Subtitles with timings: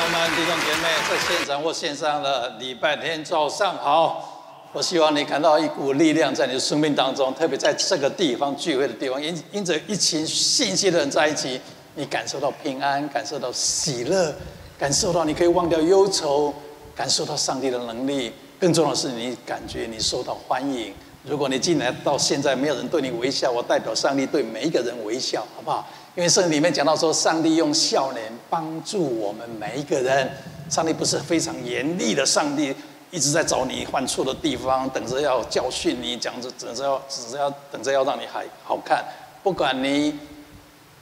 [0.00, 4.70] 朋友们、弟兄姐妹，在现场或线上的礼拜天早上好！
[4.72, 11.60] 我希望你感到一股力量在你的生命当中，特别在这个地方聚会的地方，因因着一群信心的人在一起，
[11.96, 14.34] 你感受到平安，感受到喜乐，
[14.78, 16.54] 感受到你可以忘掉忧愁，
[16.96, 18.32] 感受到上帝的能力。
[18.58, 20.94] 更重要的是，你感觉你受到欢迎。
[21.24, 25.86] 如果你进来到现在没有人对你微笑，我代表上帝对每一个人微笑，好不好？
[26.16, 30.30] 因为圣经里面讲到说，上帝用笑脸帮助我们每一个人。
[30.68, 32.74] 上帝不是非常严厉的上帝，
[33.10, 39.04] 一直在找你犯错的地方，等着要教训你，讲着等着要，只是要等着要让你还好看。
[39.42, 40.16] 不管你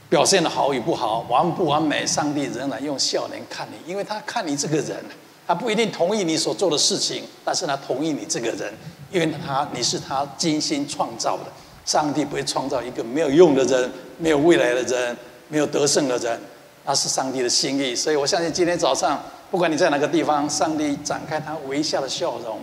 [0.09, 5.05] 表现的好与不好，完不完美，上帝仍然用笑脸看你，因为他看你这个人，
[5.47, 8.73] 他不一定同意你所做的事情，但是他同意你这个人，
[9.11, 11.45] 因为他你是他精心创造的。
[11.85, 13.91] 上帝不会创造一个没有用的人。
[14.19, 15.17] 没有未来的人，
[15.49, 16.39] 没有得胜的人，
[16.85, 17.95] 那是上帝的心意。
[17.95, 22.61] 所以我相信今天早上，不管你在哪个地方，上帝展开他微笑的笑容，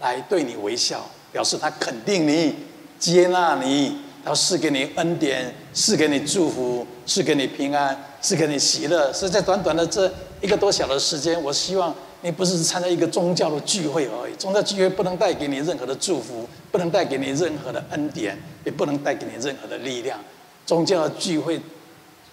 [0.00, 2.54] 来对你微笑，表示他肯定你、
[2.98, 9.12] 接纳你，要赐给你恩典，赐给你祝福，赐给你平安，赐给你喜乐。
[9.12, 14.34] 所以在短短的这一个多小时的时间，我希望你不是参加一个宗教的聚会而已。
[14.36, 20.18] 宗教聚会不能带给你任何的祝福，不能带给你任何的恩典，也不能带给你任何的力量。
[20.66, 21.60] 宗教的聚会，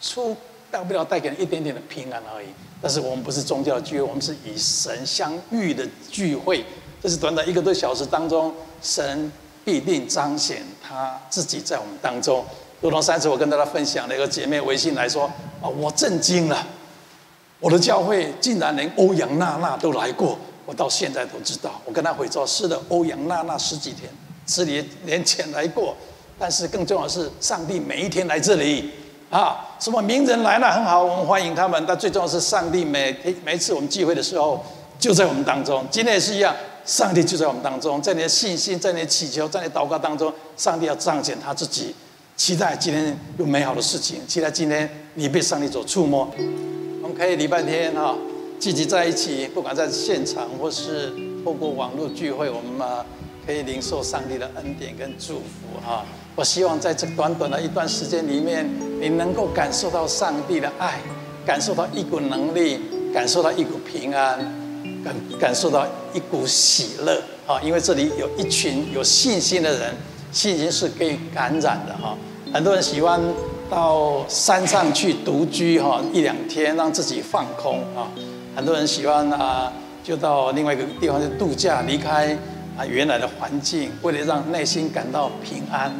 [0.02, 0.36] 出
[0.70, 2.48] 大不了带给你一点点的平安而已。
[2.82, 6.66] 但是我们不是宗教聚会，我们是与神相遇的聚会。
[7.02, 9.32] 这是短短一个多小时当中，神
[9.64, 12.44] 必定彰显他自己在我们当中。
[12.80, 15.26] 如同上次我跟大家分享的一个姐妹微信来说
[15.62, 16.66] 啊，我震惊了，
[17.59, 21.80] 我的教会竟然连欧阳娜娜都来过，我到现在都知道。
[21.86, 24.09] 我跟她回说，是的，欧阳娜娜十几天
[24.48, 25.96] 十几年前来过。
[26.42, 28.89] 但是更重要的是，上帝每一天来这里，
[29.30, 31.86] 啊，什么名人来了很好，我们欢迎他们。
[31.88, 34.66] 但最重要是，上帝每天每一次我们聚会的时候，
[34.97, 35.86] 就在我们当中。
[35.92, 41.94] 今天也是一样，上帝就在我们当中，在你的信心，在你的祈求，在你的祷告当中，上帝要彰显他自己。
[42.35, 46.28] 期待今天有美好的事情，期待今天你被上帝所触摸。
[47.03, 48.16] 我们可以礼拜天哈，
[48.59, 51.13] 聚集在一起，不管在现场或是
[51.46, 53.06] 透过网络聚会，我们啊
[53.46, 56.03] 可以领受上帝的恩典跟祝福哈。
[56.36, 58.68] 我希望在这短短的一段时间里面，
[59.02, 61.00] 你能够感受到上帝的爱，
[61.46, 62.80] 感受到一股能力，
[63.14, 64.40] 感受到一股平安，
[65.03, 67.59] 感感受到一股喜乐啊！
[67.62, 69.94] 因为这里有一群有信心的人，
[70.31, 72.18] 信心是可以感染的哈。
[72.53, 73.19] 很多人喜欢
[73.69, 78.09] 到山上去独居哈一两天，让自己放空啊。
[78.56, 79.72] 很多人喜欢啊，
[80.02, 82.38] 就到另外一个地方去度假，离开
[82.78, 85.94] 啊原来的环境，为了让内心感到平安。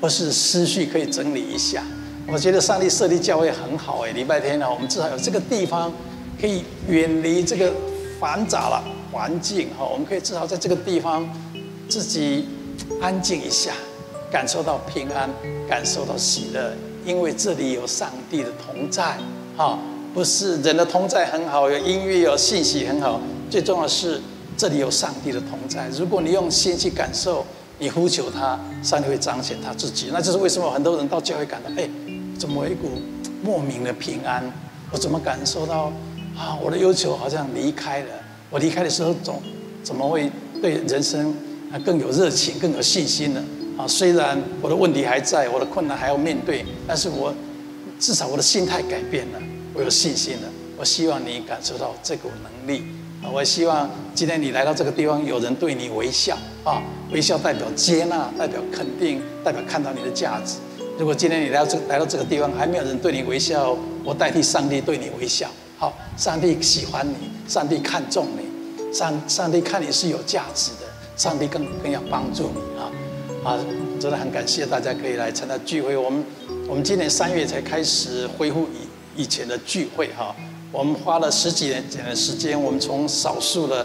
[0.00, 1.82] 或是思绪可以整理一下，
[2.26, 4.12] 我觉得上帝设立教会很好哎。
[4.12, 5.92] 礼拜天呢，我们至少有这个地方
[6.40, 7.72] 可以远离这个
[8.20, 11.26] 繁杂了环境哈，我们可以至少在这个地方
[11.88, 12.46] 自己
[13.00, 13.72] 安静一下，
[14.30, 15.30] 感受到平安，
[15.68, 16.72] 感受到喜乐，
[17.04, 19.16] 因为这里有上帝的同在
[19.56, 19.78] 哈。
[20.12, 23.20] 不是人的同在很好，有音乐有信息很好，
[23.50, 24.20] 最重要是
[24.56, 25.88] 这里有上帝的同在。
[25.90, 27.46] 如果你用心去感受。
[27.78, 30.08] 你呼求他，上帝会彰显他自己。
[30.12, 31.88] 那就是为什么很多人到教会感到，哎，
[32.38, 32.90] 怎么一股
[33.42, 34.42] 莫名的平安？
[34.90, 35.92] 我怎么感受到
[36.36, 38.10] 啊，我的忧愁好像离开了。
[38.48, 39.42] 我离开的时候总
[39.82, 40.30] 怎么会
[40.62, 41.34] 对人生
[41.72, 43.44] 啊更有热情、更有信心呢？
[43.76, 47.34] 啊，虽然我的问题还在，我的困难还要面对，但是我
[47.98, 49.38] 至少我的心态改变了，
[49.74, 50.48] 我有信心了。
[50.78, 52.84] 我希望你感受到这股能力。
[53.22, 56.82] 我希望今天你来到这个地方，有人对你微笑啊，
[57.12, 60.56] 微笑代表接纳，代表肯定，代表看到你的价值。
[60.98, 65.50] 如果今天你来到这来到这个地方，还没有人对你微笑，我代替上帝对你微笑。
[65.78, 72.90] 好，上帝喜欢你，上帝看重你，上上帝看你是有价值的，上帝更更要帮助你啊
[73.44, 73.58] 啊！
[74.00, 75.96] 真的很感谢大家可以来参加聚会。
[75.96, 76.24] 我们
[76.68, 78.66] 我们今年三月才开始恢复
[79.16, 80.34] 以以前的聚会哈。
[80.76, 83.80] 我们花了十几年的时间，我们从少数的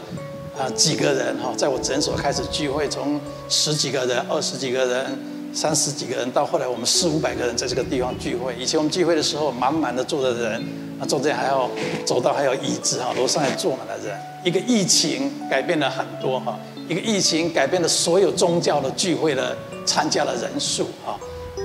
[0.59, 3.17] 啊几个人哈，在我诊所开始聚会，从
[3.47, 5.17] 十几个人、二十几个人、
[5.53, 8.53] 三十几个人，到后来我们四五百个人在这个地方聚会。
[8.59, 10.61] 以前我们聚会的时候，满满的坐的人，
[10.99, 11.69] 啊中间还要
[12.05, 14.13] 走道还有椅子哈，楼上还坐满了人。
[14.43, 19.55] 一个疫情改变了很多哈，一个疫情改变了所有宗教的聚会的
[19.85, 21.17] 参加的人数哈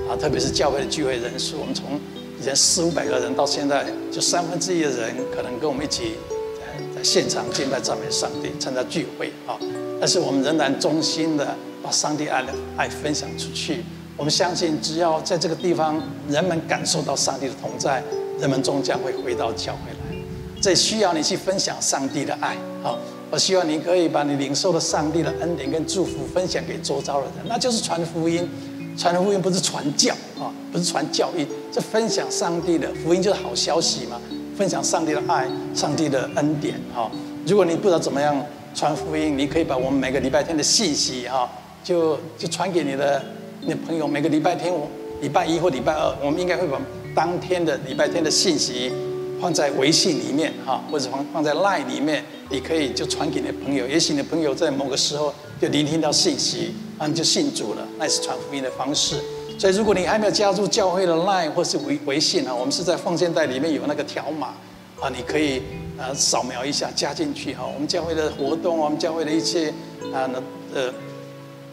[0.09, 1.99] 啊，特别是教会的聚会人数，我们从。
[2.47, 6.13] 前四五百个人，到现在就三分之一的人可能跟我们一起
[6.57, 9.59] 在在现场敬拜赞美上帝，参加聚会啊。
[9.99, 11.53] 但是我们仍然衷心的
[11.83, 13.83] 把上帝爱的爱分享出去。
[14.15, 18.01] 我们相信，只要在这个地方人们感受到上帝的同在，
[18.39, 20.17] 人们终将会回到教会来。
[20.61, 22.55] 这需要你去分享上帝的爱。
[22.81, 22.97] 好，
[23.29, 28.49] 我希望你可以把你领受的上帝的恩典跟祝福分享给周遭的人，那就是传福音。
[28.97, 34.19] 传福音不是传教啊，不是传教义，是分享上帝的福音，就是好消息嘛。
[34.57, 36.73] 分享上帝的爱，上帝的恩典。
[36.95, 37.11] 哈，
[37.45, 38.43] 如果你不知道怎么样
[38.73, 41.47] 传福音，你可以把我们每个礼拜天的信息哈，
[41.83, 43.23] 就就传给你的
[43.61, 44.07] 你的朋友。
[44.07, 44.73] 每个礼拜天，
[45.21, 46.81] 礼拜一或礼拜二，我们应该会把
[47.13, 48.91] 当天的礼拜天的信息
[49.39, 53.87] 放在微信里面哈，或者放放在 Line 里面，你可以就传给你的朋友。
[53.87, 55.31] 也许你的朋友在某个时候
[55.61, 59.21] 就聆听到信息，啊，你就信主了，那是传福音的方式。
[59.57, 64.53] 所以，如果你还没有加入教会的 Line 或是微微信啊，我们是在奉献袋里面有那个条码
[64.99, 65.63] 啊，你可以
[65.97, 67.65] 呃扫描一下加进去哈。
[67.65, 69.69] 我们教会的活动，我们教会的一些
[70.13, 70.41] 啊那
[70.75, 70.93] 呃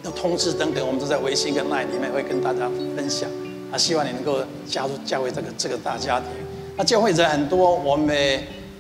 [0.02, 3.28] 的通知等等，我们都在微信跟 Line 里面会跟大家分享
[3.70, 3.76] 啊。
[3.76, 6.28] 希望你能够加入教会这个这个大家庭。
[6.76, 8.16] 那教会人很多，我们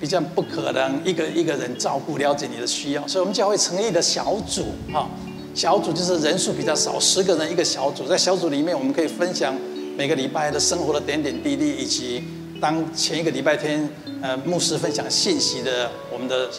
[0.00, 5.06] 比较不可能一个一个人照顾了解你的需要，所以我们教会成立的小组哈。
[5.54, 9.54] 小组就是人数比较少，十个人一个小组，在小组里面，我们可以分享
[9.96, 12.24] 每个礼拜的生活的点点滴滴，以及
[12.60, 13.88] 当前一个礼拜天，
[14.20, 16.50] 呃，牧师分享信息的我们的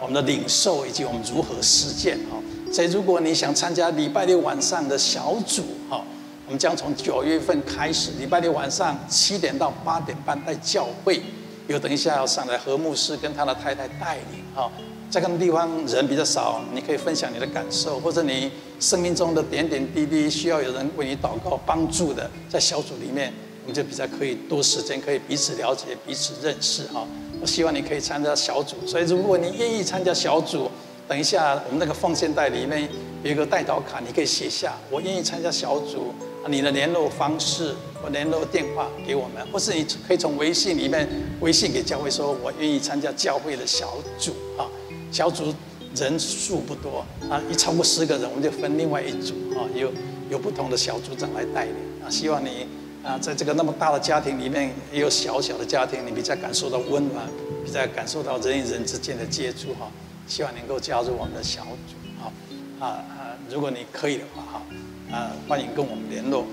[0.00, 2.38] 我们的领受，以及我们如何实践哈。
[2.72, 6.04] 所以，如果你想参加礼拜六晚上的小组哈，
[6.46, 11.20] 我们将从九月份开始，礼拜六晚上七点到八点半在教会，
[11.68, 14.70] 有等一下要上来何牧师跟他的太太带领哈。
[15.10, 23.32] 在这个地方人比较少，你可以分享你的感受，或者你生命中的点点滴滴需要有人为你祷告帮助的，在小组里面，
[23.62, 27.06] 我们就比较可以多时间可以彼此了解、彼此认识哈。
[27.40, 30.68] 我希望你可以参加小组，所以如果你愿意参加小组，
[31.06, 32.88] 等一下我们那个奉献袋里面
[33.22, 36.12] 有一个代祷卡，你可以写下我愿意参加小组，
[36.48, 41.08] 你的联络方式或联络电话给我们，或是你可以从微信里面
[41.40, 44.66] 微信给教会说，我愿意参加教会的小组啊。
[45.10, 45.54] 小组
[45.94, 49.90] 人数不多啊，一超过十个人，我们就分另外一组啊，有
[50.30, 52.10] 有不同的小组长来带领啊。
[52.10, 52.66] 希望你
[53.02, 57.26] 啊，在这个那么大的家庭里面，也有小小的家庭，你比较感受到温暖，
[57.64, 59.90] 比较感受到人与人之间的接触哈。
[60.26, 62.26] 希望能够加入我们的小组啊
[62.80, 63.38] 啊啊！
[63.48, 64.62] 如果你可以的话哈，
[65.16, 66.44] 啊欢迎跟我们联络。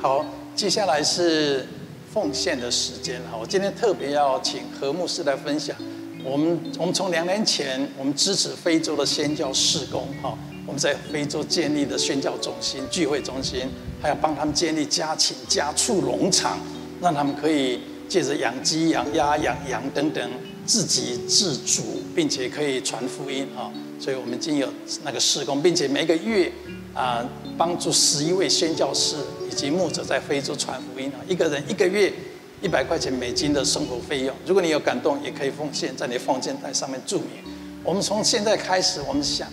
[0.00, 0.24] 好，
[0.54, 1.66] 接下来是
[2.14, 3.36] 奉献的时间哈。
[3.40, 5.76] 我今天特别要请何牧师来分享。
[6.24, 13.68] 我们我们从两年前，我们支持非洲的宣教事工，哈，我们在非洲建立的宣教中心、聚会中心，
[14.00, 16.60] 还要帮他们建立家禽、家畜农场，
[17.00, 20.30] 让他们可以借着养鸡、养鸭、养羊等等，
[20.64, 21.82] 自给自足，
[22.14, 23.72] 并且可以传福音，哈。
[23.98, 24.68] 所以我们已经有
[25.04, 26.50] 那个事工，并且每个月
[26.94, 27.24] 啊，
[27.56, 29.16] 帮助十一位宣教士
[29.50, 32.12] 以及牧者在非洲传福音，啊，一个人一个月。
[32.62, 37.28] 一百块钱美金的生活费用，如果你有感动，也可以奉献在你奉献袋上面注明。
[37.84, 39.46] 我们从现在开始，我们想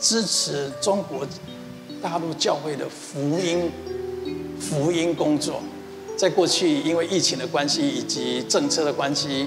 [0.00, 1.24] 支持中国
[2.00, 3.70] 大陆教会的福音
[4.58, 5.60] 福音工作。
[6.16, 9.46] 在过去，因为疫情的关系以及政策的关系，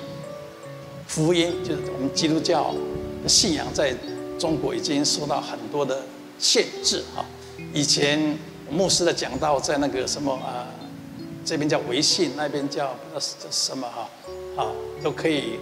[1.07, 2.75] 福音就是我们基督教
[3.27, 3.91] 信仰在
[4.39, 6.01] 中国已经受到很多的
[6.39, 7.23] 限制哈。
[7.73, 8.37] 以前
[8.71, 10.65] 牧师的讲道在那个什么啊？
[11.45, 13.19] 这边叫微信，那边叫叫
[13.51, 14.09] 什么哈？
[14.55, 14.71] 啊，
[15.03, 15.59] 都可以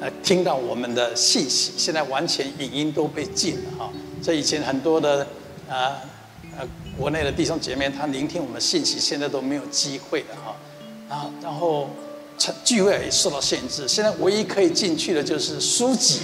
[0.00, 1.72] 呃听到我们的信息。
[1.76, 3.90] 现在完全影音都被禁了哈。
[4.22, 5.26] 所以以前很多的
[5.68, 6.00] 啊
[6.56, 10.56] 呃国内的弟兄姐妹，他聆听我们的信息，现在都没有机会了哈。
[11.08, 11.88] 啊，然后
[12.64, 13.88] 聚会也受到限制。
[13.88, 16.20] 现在唯一可以进去的就是书籍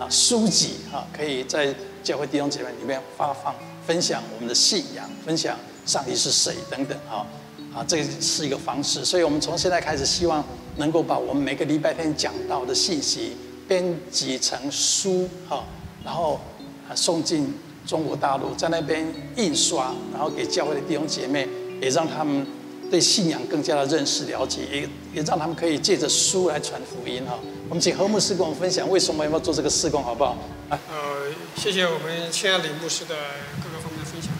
[0.00, 3.54] 啊，书籍啊，可以在教会弟兄姐妹里面发放、
[3.86, 5.54] 分享我们的信仰，分享
[5.84, 7.26] 上帝是谁等等哈。
[7.74, 10.42] 啊，这是一个方式，所以我们从现在开始，希望
[10.78, 13.36] 能够把我们每个礼拜天讲到的信息
[13.68, 15.62] 编辑成书，哈，
[16.02, 16.40] 然后
[16.88, 17.54] 啊送进
[17.86, 21.46] 中国大陆，在那边印刷，然后给教会的弟兄姐妹，
[21.80, 22.44] 也让他们
[22.90, 24.80] 对信仰更加的认识了解，也
[25.14, 27.38] 也让他们可以借着书来传福音，哈。
[27.70, 30.36] 我们请何牧师跟我们分享为什么要做这个事工，好不好？
[30.68, 33.14] 啊，呃，谢谢我们亲爱的牧师的
[33.62, 34.32] 各个方面的分享。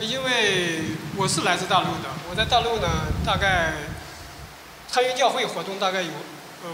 [0.00, 0.80] 因为
[1.14, 2.88] 我是来自大陆的，我在大陆呢，
[3.22, 3.74] 大概
[4.88, 6.08] 参与教会活动大概有
[6.64, 6.70] 呃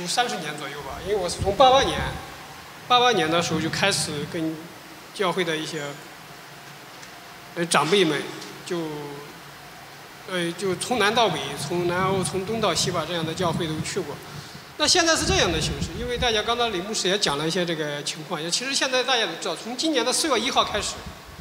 [0.00, 0.98] 有三十年左右吧。
[1.06, 2.00] 因为我是从八八年，
[2.88, 4.56] 八八年的时候就开始跟
[5.14, 5.84] 教会的一些
[7.54, 8.20] 呃长辈们
[8.66, 8.80] 就
[10.28, 14.16] 呃就从南到北，从南欧从东到西吧这样的教会都去过。
[14.80, 20.94] 那现在是这样的形式，因为大家刚刚李牧师也讲了一些这个情况，也其实现在大家都知道，从今年的四月一号开始。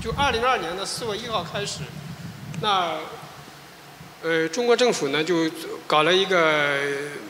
[0.04, 1.80] 就二零二二年的四月一号开始，
[2.62, 2.98] 那
[4.22, 5.50] 呃中国政府呢就
[5.88, 6.80] 搞了一个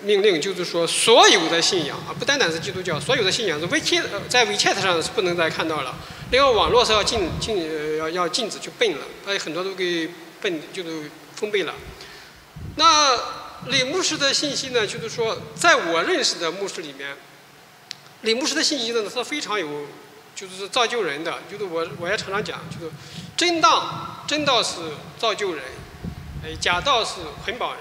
[0.04, 5.96] 命令，就是说所有的信仰啊，不单单是基督教，所有的信仰是 WeChat 在 WeChat 上是不能再看到了。
[6.32, 10.10] 另外，网络是要禁禁要要禁止去 ban 了，把很多都给
[10.42, 11.76] ban 就是封闭了。
[12.78, 13.16] 那
[13.68, 17.16] 李牧师的信息呢，就是说，在我认识的牧师里面，
[18.22, 19.68] 李牧师的信息呢是非常有，
[20.36, 21.40] 就是造就人的。
[21.52, 22.92] 就是我我也常常讲，就是
[23.36, 24.78] 真道真道是
[25.18, 25.64] 造就人，
[26.44, 27.80] 哎，假道是捆绑人，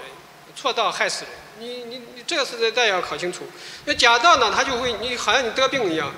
[0.55, 1.33] 错道害死人。
[1.59, 3.45] 你你你这个是大家要搞清楚。
[3.85, 6.13] 那假道呢，他就会你好像你得病一样。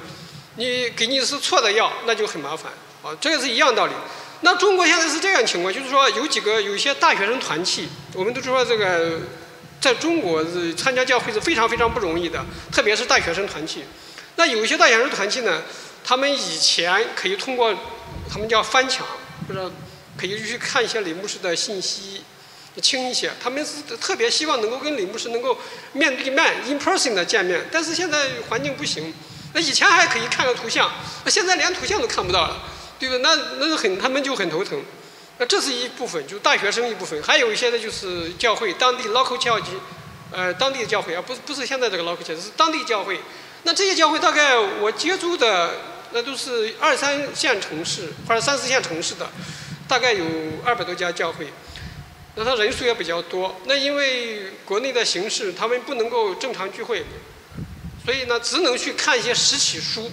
[0.57, 3.93] 你给你是错的药，那就很麻烦啊，这个是一样道理。
[4.41, 9.21] 那中国现在是这样情况，就是说有几个有些大学生团契，我们都说这个
[9.81, 13.83] 在中国是参加教会是非常非常不容易的，特别是大学生团契。
[14.35, 15.63] 那有一些大学生团契呢，
[16.03, 17.75] 他们以前可以通过
[18.31, 19.05] 他们叫翻墙，
[19.49, 19.71] 就是
[20.15, 22.21] 可以去看一些李牧师的信息，
[22.79, 23.31] 轻一些。
[23.43, 25.57] 他们是特别希望能够跟李牧师能够
[25.93, 29.11] 面对面 in person 的见面，但是现在环境不行。
[29.53, 30.89] 那以前还可以看个图像，
[31.25, 32.63] 那现在连图像都看不到了，
[32.99, 33.21] 对不对？
[33.23, 34.79] 那那很，他们就很头疼。
[35.41, 39.63] 那这是一部分，就是大学生一部分，还有一些呢，就是教会当地 local church，
[40.31, 43.19] 呃，当地的教会啊，不是不是现在这个 local 是当地教会。
[43.63, 45.77] 那这些教会大概我接触的，
[46.11, 49.27] 那都是二三线城市或者三四线城市的，
[49.87, 50.23] 大概有
[50.63, 51.47] 二百多家教会。
[52.35, 53.59] 那他人数也比较多。
[53.65, 57.03] 那因为国内的形势，他们不能够正常聚会。
[58.05, 60.11] 所以呢，只能去看一些实体书，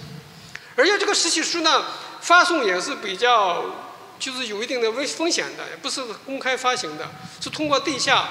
[0.75, 1.85] 而且这个实体书呢，
[2.19, 3.63] 发送也是比较，
[4.19, 7.09] 就是有一定的危风险的，也不是公开发行的，
[7.41, 8.27] 是通过地下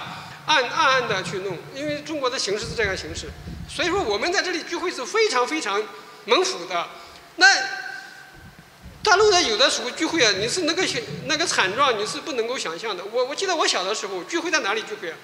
[0.47, 3.31] 暗暗暗的去弄，因为中国的形式是这样形式，
[3.69, 5.83] 所以说我们在这里聚会是非常非常
[6.27, 6.87] 猛虎的。
[7.37, 7.47] 那
[9.03, 10.85] 大陆的有的时候聚会啊，你是那个
[11.27, 13.05] 那个惨状，你是不能够想象的。
[13.05, 15.17] 我我记得我小的时候聚会在哪里聚会啊？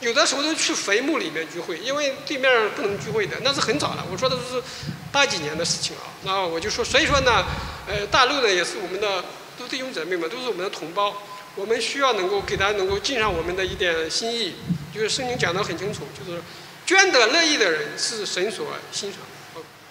[0.00, 4.04] 有的时候都去坟墓里面聚会，因为对面不能聚会的，那是很早了。
[4.10, 4.62] 我说的是
[5.10, 6.02] 八几年的事情啊。
[6.24, 7.44] 那我就说，所以说呢，
[7.86, 9.24] 呃，大陆呢也是我们的
[9.58, 11.14] 都弟兄姊妹们，都是我们的同胞。
[11.56, 14.54] 我们需要能够给他能够尽上我们的一点心意。
[14.92, 16.40] 就是圣经讲得很清楚，就是
[16.86, 19.20] 捐得乐意的人是神所欣赏。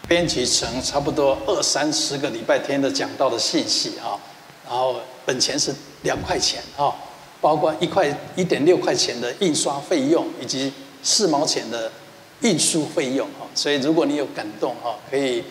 [0.08, 4.20] 编辑成差不多二三十个礼拜天的讲到的信息啊，
[4.66, 6.94] 然后本钱是两块钱啊。
[7.42, 10.72] 包括一块一点六块钱的印刷费用，以及
[11.04, 11.92] 四毛钱的
[12.40, 15.44] 运输费用哈，所以如果你有感动哈，可以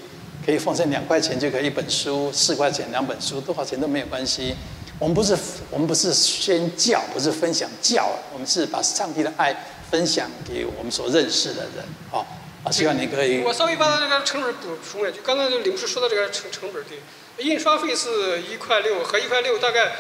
[0.45, 4.55] 可以奉献两块钱就可以一本书，四块钱两本书，多少钱都没有关系。
[4.99, 5.37] 我们不是
[5.71, 9.55] 我们不是宣教，不是分享教，我们是把上帝的爱
[9.91, 12.25] 分享给我们所认识的人啊。
[12.65, 13.41] 啊，希望你可以。
[13.43, 19.93] 我稍微把这个成本补充一下，就刚才李牧师说的这个成成本对，印刷费是一块六和一块六大概。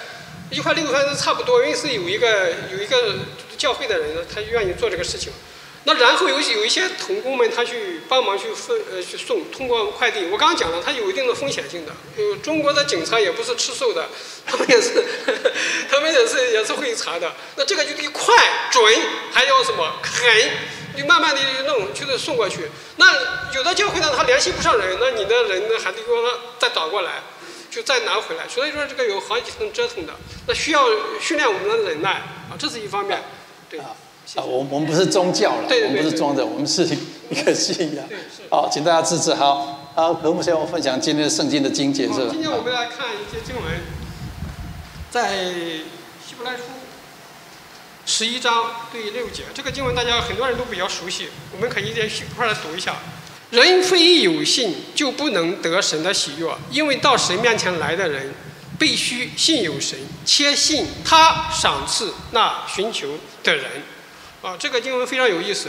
[0.50, 3.14] 一块六还是差不多，因为是有一个有一个
[3.56, 5.32] 教会的人，他愿意做这个事情。
[5.84, 10.26] 那然后有有一些童工们，他去帮忙去分呃去送，通过快递。
[10.26, 11.92] 我刚刚讲了，它有一定的风险性的。
[12.16, 14.08] 呃，中国的警察也不是吃素的，
[14.46, 14.90] 他们也是，
[15.26, 15.50] 呵呵
[15.90, 17.32] 他们也是也是会查的。
[17.56, 18.34] 那这个就得快
[18.70, 18.84] 准，
[19.32, 20.50] 还要什么狠，
[20.94, 22.68] 你慢慢的弄，就是送过去。
[22.96, 27.22] 那有的教会呢，他联系不上人，那你的人呢，还得给我再倒过来。
[27.72, 30.12] 就再拿回来，所以说这个有好几层折腾的，
[30.46, 30.86] 那需要
[31.18, 32.10] 训练我们的忍耐
[32.50, 33.24] 啊，这是一方面。
[33.70, 33.96] 对啊，
[34.34, 36.84] 啊，我我们不是宗教了，我们不是宗教，我们是
[37.30, 38.04] 一个信仰。
[38.50, 39.34] 好，请大家支持。
[39.34, 42.28] 好，好，何牧师我分享今天的圣经的经节是吧？
[42.30, 43.64] 今天我们来看一些经文，
[45.10, 45.44] 在
[46.26, 46.62] 希伯来书
[48.06, 52.96] 十一章对六节，这个经文大家很多人都比较熟悉，我们可以一块来读一下。
[53.50, 58.32] 人非有信，就不能得神的喜悦，因为到神面前来的人，
[58.78, 63.08] 必须信有神，且信他赏赐那寻求
[63.44, 63.64] 的人。
[64.42, 65.68] 啊，这个经文非常有意思。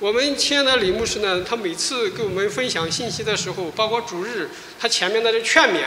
[0.00, 5.84] 我们亲爱的李牧师呢，他每次给我们分享信息的时候，包括主日，他前面的这劝勉，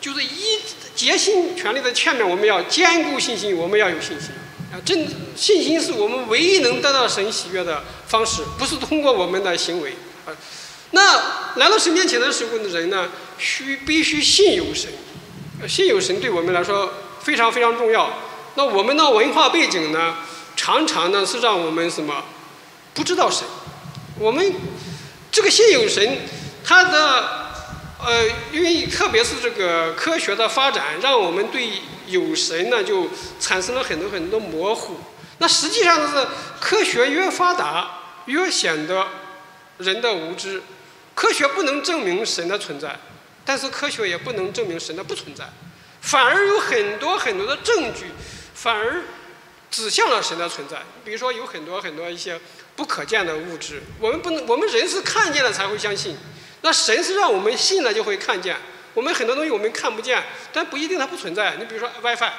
[0.00, 0.58] 就是一
[0.96, 4.30] 竭心全力的劝勉我们要坚固信心，我们要有信心。
[4.72, 9.90] 啊，真信心是我们唯一能得到神喜悦的方式，不是通过我们的行为。
[10.26, 10.34] 啊。
[10.90, 14.90] 那来到神面前的时候的人呢，需必须信有神，
[15.68, 16.92] 信有神对我们来说
[17.22, 18.18] 非常非常重要。
[18.56, 20.16] 那我们的文化背景呢，
[20.62, 22.24] 常常呢是让我们什么
[22.94, 23.44] 不知道神。
[24.16, 24.54] 我们
[25.28, 26.18] 这个信有神，
[26.64, 27.58] 它的
[27.98, 31.68] 呃，因为特别是这个科学的发展，让我们对
[32.06, 33.08] 有神呢就
[33.40, 35.00] 产生了很多很多模糊。
[35.38, 36.28] 那实际上是
[36.60, 39.08] 科学越发达，越显得
[39.78, 40.62] 人的无知。
[41.16, 42.96] 科学不能证明神的存在，
[43.44, 45.44] 但是科学也不能证明神的不存在，
[46.00, 48.06] 反而有很多很多的证据，
[48.54, 49.02] 反而
[49.72, 50.82] 指向了神的存在。
[51.04, 52.38] 比如说有很多很多一些
[52.76, 56.16] 不可见的物质，我们不能，我们人是看见了才会相信，
[56.60, 58.56] 那神是让我们信了就会看见。
[58.94, 61.56] 我们很多东西我们看不见，但不一定它不存在。
[61.58, 62.30] 你比如说 WiFi，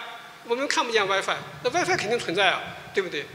[0.47, 2.61] 我们看不见 WiFi，那 WiFi 肯定存在啊，
[2.93, 3.25] 对不对？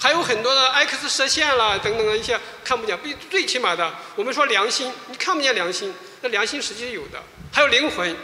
[0.00, 7.20] 还有很多的 X 射线啦等等的一些看不见，最最起码的，我们说良心，你看不见良心，那良心实际是有的。
[7.50, 8.14] 还有灵魂，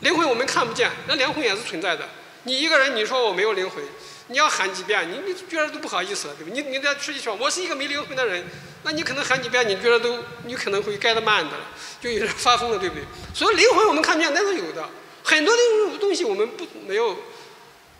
[0.00, 2.08] 灵魂我们看不见，那灵魂也是存在的。
[2.42, 3.84] 你一个人你说我没有灵魂，
[4.30, 6.62] 你要喊几遍，你你觉得都不好意思了，对不对？
[6.62, 8.44] 你你在出去说我是一个没灵魂的人，
[8.84, 11.56] 那你可能喊几遍，你觉得都你可能会盖得慢的，
[12.00, 13.04] 就有点发疯了，对不对？
[13.34, 14.88] 所以灵魂我们看不见，那是有的。
[15.22, 17.16] 很多的东西我们不没有。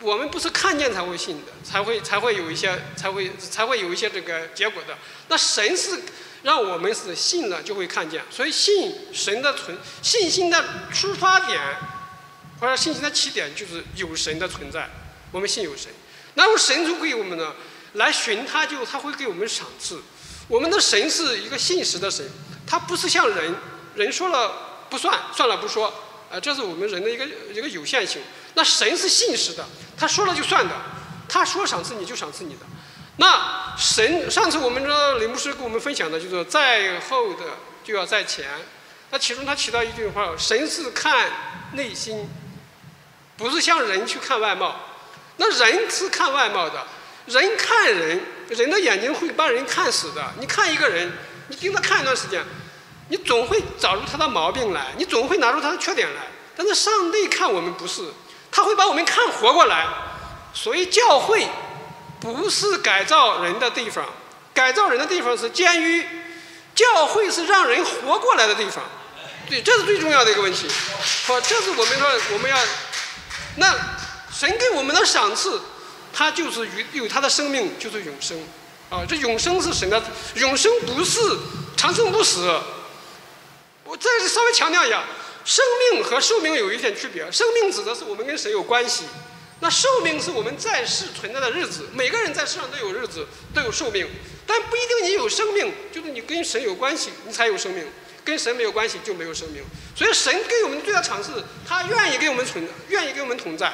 [0.02, 4.96] 我们不是看见才会信的，才会才会有一些，才会才会有一些这个结果的。
[5.28, 5.90] 那神是
[6.42, 11.60] 让我们是信了就会看见，所以信神的存，信心的出发点
[12.58, 14.88] 或者信心的起点就是有神的存在。
[15.32, 15.92] 我们信有神，
[16.34, 17.54] 那么神就给我们呢
[17.94, 20.00] 来寻他，就他会给我们赏赐。
[20.49, 22.28] 我们的神是一个信实的神，
[22.66, 23.54] 他不是像人，
[23.94, 25.92] 人说了不算，算了不说。
[26.30, 28.22] 啊，这是我们人的一个一个有限性。
[28.54, 30.75] 那神是信实的，他说了就算的，
[31.28, 32.60] 他说赏赐你就赏赐你的。
[33.16, 37.44] 那神上次我们这李牧师跟我们分享的就是在后的
[37.82, 38.46] 就要在前。
[39.10, 41.28] 那其中他提到一句话：神是看
[41.72, 42.28] 内心，
[43.37, 44.76] 不是像人去看外貌。
[45.40, 46.87] 那人是看外貌的，
[47.25, 48.20] 人看人，
[48.50, 50.23] 人的眼睛会把人看死的。
[50.38, 51.11] 你看一个人，
[51.49, 52.44] 你盯他看一段时间。
[53.09, 56.20] 你总会找出他的毛病来，你总会拿出他的缺点来。
[56.54, 58.04] 但是上帝看我们不是，
[58.52, 59.87] 他会把我们看活过来。
[60.52, 61.49] 所以教会
[62.20, 64.04] 不是改造人的地方，
[64.52, 66.06] 改造人的地方是监狱。
[66.75, 68.85] 教会是让人活过来的地方。
[69.49, 70.68] 对，这是最重要的一个问题。
[71.26, 72.56] 好，这是我们说我们要，
[73.56, 73.75] 那
[74.40, 75.61] 神给我们的赏赐，
[76.14, 78.42] 他就是与有他的生命，就是永生。
[78.88, 80.02] 啊，这永生是神的，
[80.37, 81.20] 永生不是
[81.76, 82.50] 长生不死。
[83.85, 85.04] 我再稍微强调一下，
[85.44, 87.31] 生命和寿命有一点区别。
[87.31, 89.05] 生命指的是我们跟神有关系，
[89.61, 91.90] 那寿命是我们在世存在的日子。
[91.92, 94.09] 每个人在世上都有日子，都有寿命，
[94.46, 97.85] 但不一定你有生命，就是你跟神有关系，你才有生命；
[98.24, 99.62] 跟神没有关系就没有生命。
[99.94, 103.70] 所以神给我们最大赏赐，他愿意给我们存，愿意给我们同在，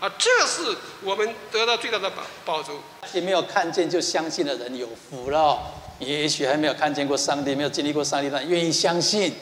[0.00, 2.72] 啊，这是我们得到最大的宝宝珠。
[3.12, 5.58] 也没有看见就相信的人有福了。
[5.98, 9.32] 也许还没有看见过上帝，没有经历过上帝，但愿意相信。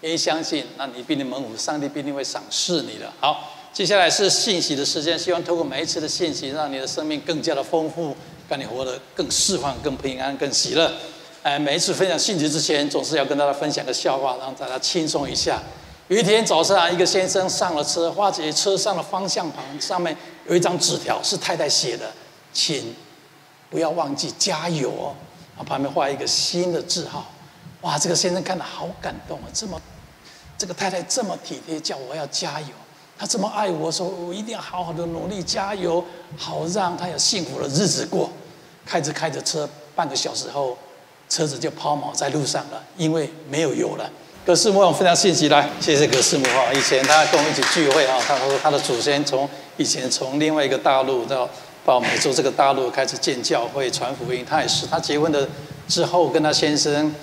[0.00, 3.12] 愿意相信，那你必定蒙福，上帝必定会赏赐你的。
[3.20, 8.16] 好，接下来是信息的时间，希望透过每一次的信息，让你的生命更加的丰富，
[8.48, 10.92] 让你活得更释放、更平安、更喜乐。
[11.42, 15.62] 哎，每一次分享信息之前，总是要跟大家分享个笑话，让大家轻松一下。
[16.08, 20.16] 有一天早上，一个先生上了车，发觉车上的方向盘上面
[20.48, 22.10] 有一张纸条，是太太写的，
[22.50, 22.94] 请
[23.68, 25.14] 不要忘记加油哦。
[25.58, 27.26] 啊，旁边画一个新的字号。
[27.82, 29.44] 哇，这个先生看了好感动啊！
[29.52, 29.78] 这么，
[30.56, 32.68] 这个太太这么体贴，叫我要加油。
[33.18, 36.02] 她这么爱我，说我一定要好好的努力加油，
[36.38, 38.30] 好让她有幸福的日子过。
[38.86, 40.78] 开着开着车，半个小时后，
[41.28, 44.10] 车子就抛锚在路上了，因为没有油了。
[44.48, 46.72] 葛师母，我分享信息来，谢谢葛师母哈。
[46.72, 51.46] 以前他跟我们一起聚会啊，他说他的祖先从以前从另外一个大陆到
[51.84, 54.42] 到美洲这个大陆开始建教会传福音。
[54.48, 55.46] 他也是，他结婚的
[55.86, 57.14] 之后跟他先生。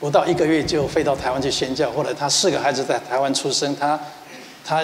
[0.00, 3.96] 不到一个月就飞到台湾去宣教，后来他四个孩子在台湾出生，他
[4.64, 4.82] 他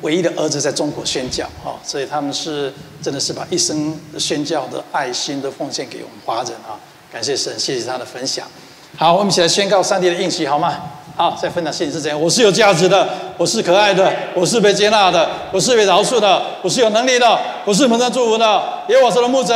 [0.00, 2.72] 唯一的儿子在中国宣教，哈，所以他们是
[3.02, 6.80] 真的是把一生宣教的爱心都奉献给我们华人啊，
[7.12, 8.48] 感谢神，谢谢他的分享。
[8.96, 10.80] 好，我们一起来宣告上帝的应许，好吗？
[11.16, 18.62] 好，在分享信是怎样，我是有价值的，我是可爱的，我是被接纳的，我是被饶恕的，我是有能力的，我是蒙上祝福的。
[18.88, 19.54] 耶和华是我的牧者，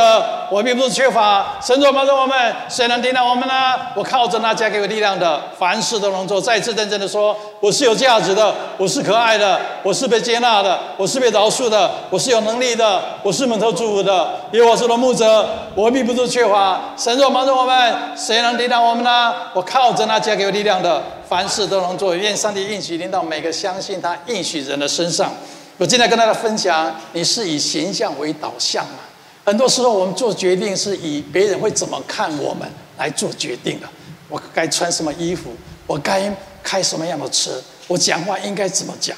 [0.49, 1.57] 我并不是缺乏。
[1.61, 3.53] 神若帮助我们，谁能抵挡我们呢？
[3.95, 6.41] 我靠着那加给我力量的，凡事都能做。
[6.41, 14.41] 再次认真的说，我是有价值的，我是可爱的，我是被接纳的，我是被饶恕的，我是有能力的，我是蒙神祝福的。
[14.51, 16.81] 耶和华是我的牧者，我并不是缺乏。
[16.97, 19.33] 神若帮助我们，谁能抵挡我们呢？
[19.53, 21.01] 我靠着那加给我力量的。
[21.29, 25.31] 凡事都能做，愿上帝应许临到每个相信他应许人的身上。
[25.77, 28.95] 我今天跟大家分享，你是以形象为导向吗？
[29.43, 33.89] 很多时候我们做决定是以别人会怎么看我们来做决定的。
[34.29, 35.51] 我该穿什么衣服？
[35.87, 37.61] 我该开什么样的车？
[37.87, 39.17] 我讲话应该怎么讲？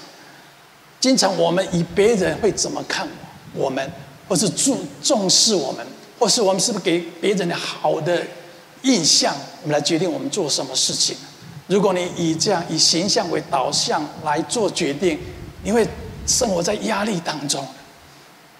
[0.99, 3.07] 经常我们以别人会怎么看
[3.53, 3.91] 我们，
[4.27, 5.85] 或是重重视我们，
[6.17, 8.25] 或是我们是不是给别人的好的
[8.83, 11.15] 印象，我们来决定我们做什么事情。
[11.67, 15.19] 如果你以这样以形象为导向来做决定，
[15.63, 15.87] 你会
[16.25, 17.65] 生活在压力当中，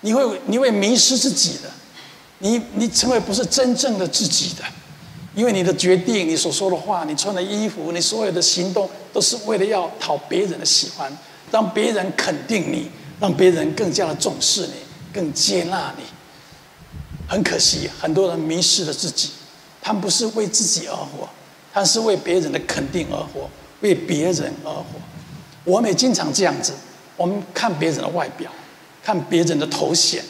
[0.04, 1.70] 你会你会迷失自己的，
[2.40, 4.64] 你你成为不是真正的自己的，
[5.34, 11.12] 因为你的决定、你所说的话、你穿的衣服、你所有的行动，都是为了要讨别人的喜欢，
[11.52, 12.90] 让别人肯定你，
[13.20, 14.74] 让别人更加的重视你，
[15.12, 16.04] 更接纳你。
[17.28, 19.30] 很可惜，很多人迷失了自己，
[19.82, 21.28] 他们不是为自己而活，
[21.74, 24.84] 他是为别人的肯定而活，为别人而活。
[25.64, 26.74] 我们也经常这样子，
[27.16, 28.52] 我们看别人的外表，
[29.04, 30.24] 看别人的头衔。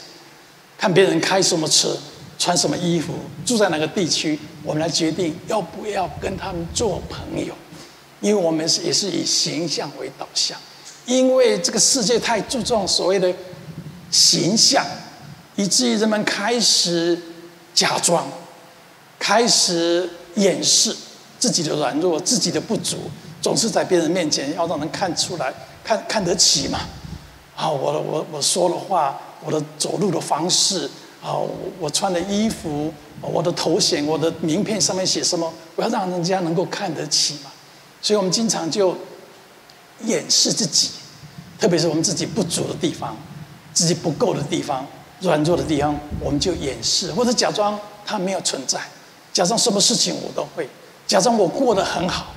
[0.76, 1.96] 看别人开什么车，
[2.36, 3.14] 穿什么衣服，
[3.46, 7.54] 住在哪个地区，我们来决定要不要跟他们做朋友，
[8.20, 10.58] 因为我们是也是以形象为导向，
[11.06, 13.32] 因为这个世界太注重所谓的
[14.10, 14.84] 形象，
[15.54, 17.18] 以至于人们开始
[17.72, 18.26] 假装，
[19.18, 20.94] 开始掩饰
[21.38, 22.98] 自己的软弱、自己的不足，
[23.40, 26.80] 总是在别人面前要让人看出来，看看得起嘛。
[27.56, 29.18] 啊，我的我我说的话。
[29.46, 30.90] 我的走路的方式
[31.22, 31.36] 啊，
[31.78, 32.90] 我穿的衣服，
[33.20, 35.52] 我的头衔，我的名片上面写什么？
[35.76, 37.50] 我要让人家能够看得起嘛。
[38.00, 38.96] 所以我们经常就
[40.04, 40.92] 掩饰自己，
[41.60, 43.14] 特别是我们自己不足的地方、
[43.74, 44.86] 自己不够的地方、
[45.20, 48.80] 软弱的地方，我们就掩饰，或者假装它没有存在，
[49.30, 50.66] 假装什么事情我都会，
[51.06, 52.28] 假装我过得很好，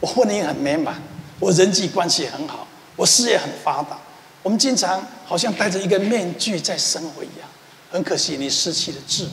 [0.00, 0.94] 我婚姻很美满，
[1.38, 3.98] 我人际关系很好，我事业很发达。
[4.44, 7.48] 我们经常好像戴着一个面具在生活一样，
[7.90, 9.30] 很可惜，你失去了自我，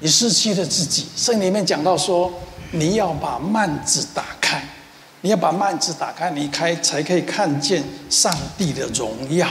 [0.00, 1.06] 你失去了自己。
[1.16, 2.30] 圣经里面讲到说，
[2.72, 4.62] 你要把幔子打开，
[5.22, 9.48] 你要把幔子打开，你开才可以看见上帝的荣耀。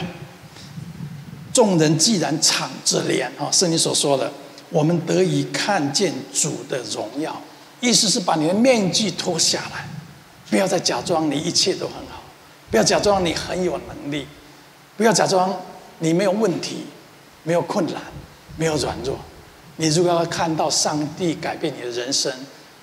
[1.52, 4.32] 众人既然敞着脸啊，圣经所说的，
[4.70, 7.42] 我们得以看见主的荣耀，
[7.82, 9.88] 意思是把你的面具脱下来，
[10.52, 12.05] 不要再假装你一切都很。
[12.76, 14.28] 不要假装你很有能力，
[14.98, 15.58] 不要假装
[16.00, 16.84] 你没有问题、
[17.44, 18.02] 没有困难、
[18.58, 19.18] 没有软弱。
[19.78, 22.30] 你如果要看到上帝改变你的人生，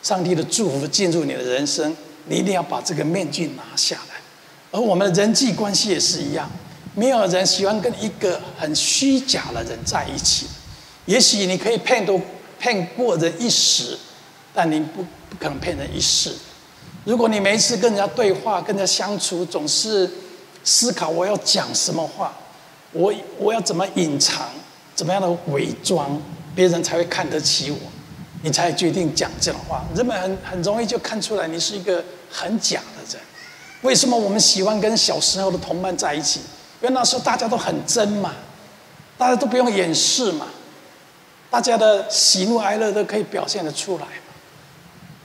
[0.03, 4.15] 上帝的祝福进入你的人生，你一定要把这个面具拿下来。
[4.71, 6.51] 而我们的人际关系也是一样，
[6.95, 10.47] 没有人喜欢跟一个很虚假的人在一起。
[11.05, 12.19] 也许你可以骗都
[12.59, 13.99] 骗过人一时，
[14.55, 16.33] 但你不不可能骗人一世。
[17.05, 20.09] 如果你每一次跟人家对话、跟人家相处，总是
[20.62, 22.33] 思考我要讲什么话，
[22.93, 24.49] 我我要怎么隐藏、
[24.95, 26.21] 怎么样的伪装，
[26.55, 27.79] 别人才会看得起我，
[28.43, 29.85] 你才决定讲这种话。
[29.97, 33.21] 人们很很容易就看出来你是一个很假的人。
[33.83, 36.38] 为什么我们喜欢跟小时候的同伴在一起？
[36.81, 38.33] 因为那时候大家都很真嘛，
[39.19, 40.47] 大家都不用掩饰嘛，
[41.51, 44.07] 大家的喜怒哀乐都可以表现得出来。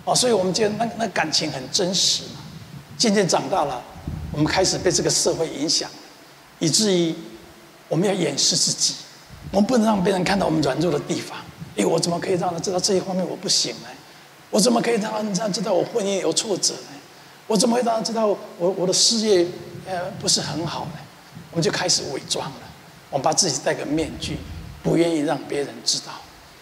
[0.08, 2.39] 哦，所以我们觉得那那感情很真实嘛。
[2.98, 3.84] 渐渐长大了，
[4.32, 5.89] 我们开始被这个社会影响，
[6.60, 7.13] 以至于
[7.89, 8.96] 我们要掩饰自己，
[9.52, 11.38] 我们不能让别人看到我们软弱的地方。
[11.76, 13.89] 哎，我怎么可以让他知道这一方面我不行呢？
[14.50, 17.00] 我怎么可以让人家知道我婚姻有挫折呢？
[17.46, 19.46] 我怎么会让他知道我我的事业
[19.86, 21.00] 呃不是很好呢？
[21.52, 22.62] 我们就开始伪装了，
[23.10, 24.38] 我们把自己戴个面具，
[24.82, 26.13] 不愿意让别人知道。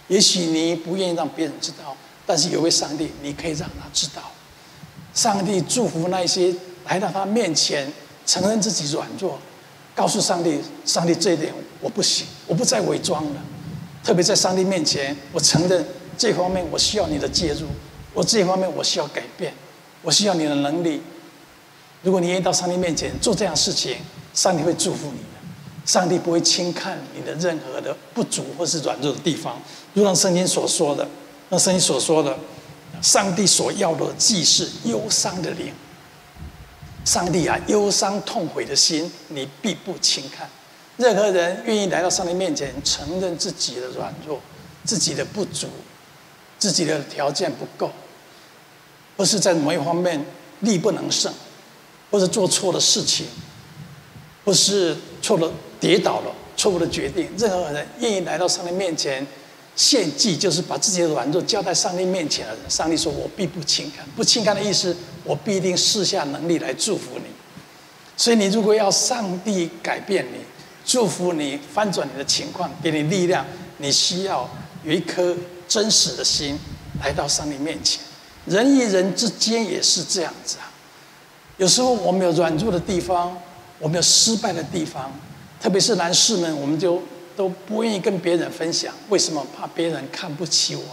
[0.07, 1.95] 也许你不愿意让别人知道。
[2.25, 4.31] 但是有位上帝，你可以让他知道，
[5.13, 6.53] 上帝祝福那些
[6.85, 7.87] 来到他面前
[8.25, 9.39] 承认自己软弱，
[9.93, 13.41] 告诉上帝，上帝这一点我不行，我不再伪装了。
[14.03, 15.85] 特别在上帝面前，我承认
[16.17, 17.67] 这方面我需要你的介入，
[18.13, 19.53] 我这方面我需要改变，
[20.01, 21.01] 我需要你的能力。
[22.01, 23.97] 如果你愿意到上帝面前做这样事情，
[24.33, 29.61] 上帝会祝福你的，上帝不会轻看你的任何的不足或是软弱的地方，
[29.93, 31.07] 如同圣经所说的。
[31.49, 32.37] 那圣经所说的，
[33.01, 35.71] 上帝所要的既是忧伤的灵。
[37.03, 40.49] 上帝啊，忧伤痛悔的心，你必不轻看。
[40.97, 44.41] 任何人愿意来到上帝面前，承认自己的软弱、
[44.83, 45.67] 自己的不足、
[46.57, 47.91] 自己的条件不够，
[49.15, 50.25] 或是在某一方面
[50.61, 51.31] 力不能胜，
[52.09, 53.27] 或者做错了事情，
[54.43, 57.29] 或是错了跌倒了、错误的决定。
[57.37, 59.25] 任何人愿意来到上帝面前。
[59.75, 62.61] 献祭就是把自己的软弱交在上帝面前的人。
[62.69, 67.25] 上帝说：“我必不轻看，不轻看的意思，我必定赐下能力来祝福你。
[68.15, 70.39] 所以，你如果要上帝改变你、
[70.85, 73.45] 祝福你、翻转你的情况、给你力量，
[73.79, 74.49] 你需要
[74.85, 75.35] 有一颗
[75.67, 76.57] 真实的心
[77.01, 77.99] 来到上帝面前。
[78.45, 80.71] 人与人之间也是这样子啊。
[81.57, 83.37] 有时候我们有软弱的地方，
[83.79, 85.11] 我们有失败的地方，
[85.61, 87.03] 特别是男士们，我们就。”
[87.35, 89.45] 都不愿意跟别人分享，为什么？
[89.57, 90.83] 怕别人看不起我。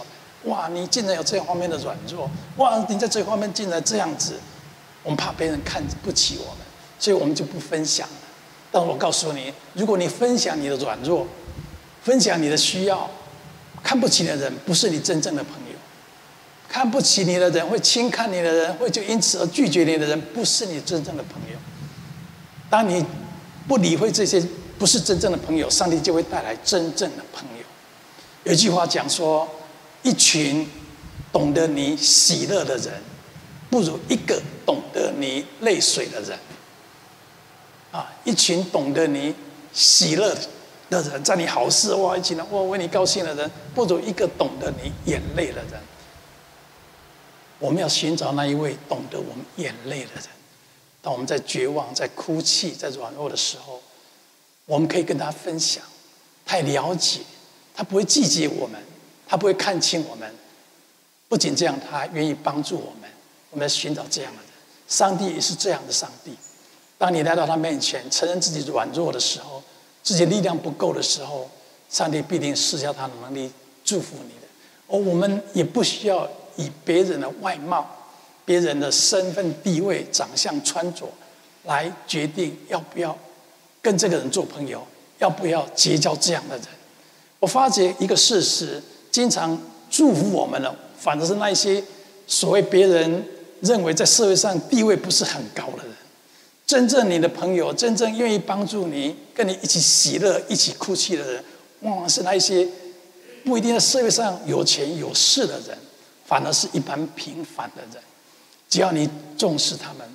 [0.51, 2.29] 哇，你竟然有这方面的软弱！
[2.57, 4.39] 哇，你在这方面竟然这样子，
[5.01, 6.65] 我们怕别人看不起我们，
[6.99, 8.15] 所以我们就不分享了。
[8.71, 11.25] 但我告诉你，如果你分享你的软弱，
[12.01, 13.09] 分享你的需要，
[13.81, 15.77] 看不起的人不是你真正的朋友，
[16.67, 21.57] 看不起你的人，会轻看你的人，会就因此而拒绝你的人，不是你真正的朋友。
[22.69, 23.05] 当你
[23.67, 24.43] 不理会这些
[24.77, 27.63] 不是真正的朋友，上帝就会带来真正的朋友。
[28.43, 29.47] 有句话讲说：
[30.01, 30.69] 一群
[31.31, 33.01] 懂得你喜乐的人，
[33.69, 36.37] 不如一个懂得你泪水的人。
[37.91, 39.33] 啊，一群懂得你
[39.71, 40.35] 喜乐
[40.89, 45.79] 的人，在你好事哇，一群人哇为你高兴的人，不如一个懂得你眼泪的人。
[47.59, 50.25] 我们要寻找那一位懂得我们眼泪的人。
[51.01, 53.81] 当我们在绝望、在哭泣、在软弱的时候，
[54.65, 55.83] 我们可以跟他分享。
[56.45, 57.21] 他也了解，
[57.73, 58.81] 他不会拒绝我们，
[59.25, 60.29] 他不会看轻我们。
[61.29, 63.09] 不仅这样，他愿意帮助我们。
[63.49, 64.39] 我们寻找这样的。
[64.87, 66.35] 上帝也是这样的上帝。
[66.97, 69.63] 当你来到他面前，承认自己软弱的时候，
[70.03, 71.49] 自己力量不够的时候，
[71.89, 73.51] 上帝必定施下他的能力
[73.83, 74.47] 祝福你的。
[74.87, 77.89] 而我们也不需要以别人的外貌、
[78.45, 81.09] 别人的身份地位、长相穿着
[81.63, 83.17] 来决定要不要
[83.83, 84.81] 跟这个人做朋友，
[85.19, 86.65] 要不要结交这样的人。
[87.39, 91.83] 我发觉一个事实：经常祝福我们的，反而是那些
[92.25, 93.23] 所谓别人
[93.59, 95.93] 认为在社会上地位不是很高的人。
[96.65, 101.43] 真正你的朋友，真正愿意帮助你、跟你一起喜乐、一起哭泣的人，
[101.81, 102.65] 往往是那一些
[103.43, 105.77] 不一定在社会上有钱有势的人，
[106.25, 108.01] 反而是一般平凡的人。
[108.69, 110.07] 只要你重视他们，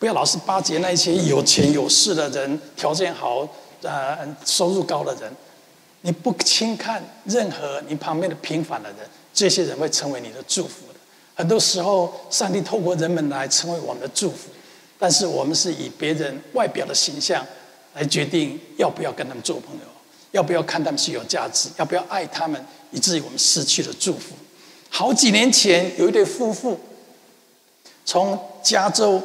[0.00, 3.46] 不要老是巴结那些有钱有势的人、条件好、
[3.82, 5.30] 呃收入高的人。
[6.00, 9.00] 你不轻看任何你旁边的平凡的人，
[9.34, 10.94] 这些人会成为你的祝福的。
[11.34, 14.48] 很多时候，上帝透过人们来成为我们的祝福。
[14.98, 17.46] 但是我们是以别人外表的形象
[17.92, 19.82] 来决定要不要跟他们做朋友，
[20.30, 24.34] 要不要看他们是有价值，要不要爱他们，以至于我们失去了祝福。
[24.88, 26.80] 好几年前，有一对夫妇
[28.06, 29.22] 从加州，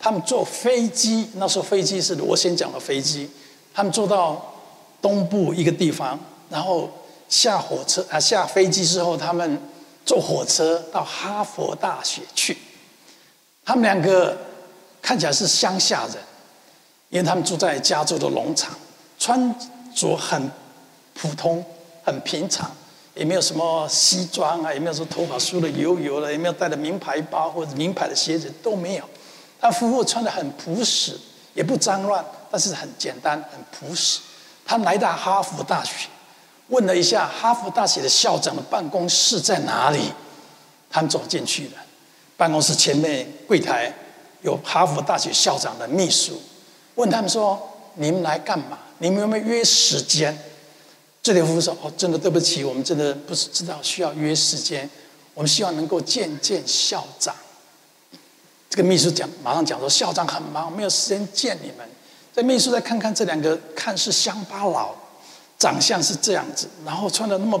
[0.00, 3.30] 他们坐飞机，那时候飞机是螺旋桨的飞机，
[3.72, 4.52] 他们坐到
[5.00, 6.90] 东部一个地方，然后
[7.28, 9.60] 下火车啊，下飞机之后，他们
[10.04, 12.58] 坐火车到哈佛大学去，
[13.64, 14.36] 他们两个。
[15.02, 16.16] 看起来是乡下人，
[17.08, 18.76] 因为他们住在加州的农场，
[19.18, 19.52] 穿
[19.94, 20.48] 着很
[21.14, 21.64] 普通、
[22.04, 22.70] 很平常，
[23.14, 29.04] 也没有什么西装啊，也没有说头发梳得油油的，也没有带着名牌包或者名牌的鞋子都没有。
[29.60, 31.18] 他夫妇穿得很朴实，
[31.54, 34.20] 也不脏乱，但是很简单、很朴实。
[34.64, 36.08] 他们来到哈佛大学，
[36.68, 40.12] 问了一下哈佛大学的校长的办公室在哪里，
[40.88, 41.72] 他们走进去了，
[42.36, 43.92] 办公室前面柜台。
[44.42, 46.40] 有哈佛大学校长的秘书
[46.94, 47.60] 问他们说
[47.96, 48.78] ：“你们来干嘛？
[48.96, 50.34] 你们有没有约时间？”
[51.22, 54.88] 这对夫妇说：“哦，真的对不起，我们真的不是知道需要约时间，
[55.34, 57.34] 我们希望能够见见校长。”
[58.70, 61.86] 这个秘书讲，马上讲说：“校长很忙，没有时间见你们。”
[62.32, 64.94] 这秘书再看看这两个看似乡巴佬，
[65.58, 67.60] 长相是这样子，然后穿的那么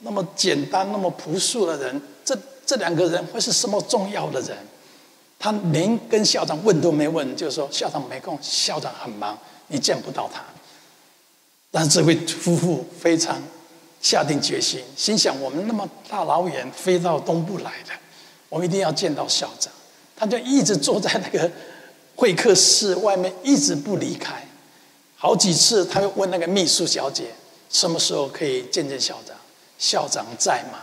[0.00, 4.58] 那么简单、那么朴素的人，这这两个人会是什么重要的人？
[5.38, 10.42] 他连跟校长问都没问，就说校长没空，校长很忙，你见不到他。
[11.70, 13.40] 但是这位夫妇非常
[14.00, 17.92] 下定决心，心想：我们那么大老远飞到东部来的，
[18.48, 19.72] 我们一定要见到校长。
[20.22, 21.50] 他就一直坐在那个
[22.14, 24.46] 会客室外面，一直不离开。
[25.16, 27.24] 好几次，他又问那个秘书小姐
[27.68, 29.36] 什么时候可以见见校长？
[29.80, 30.78] 校长在吗？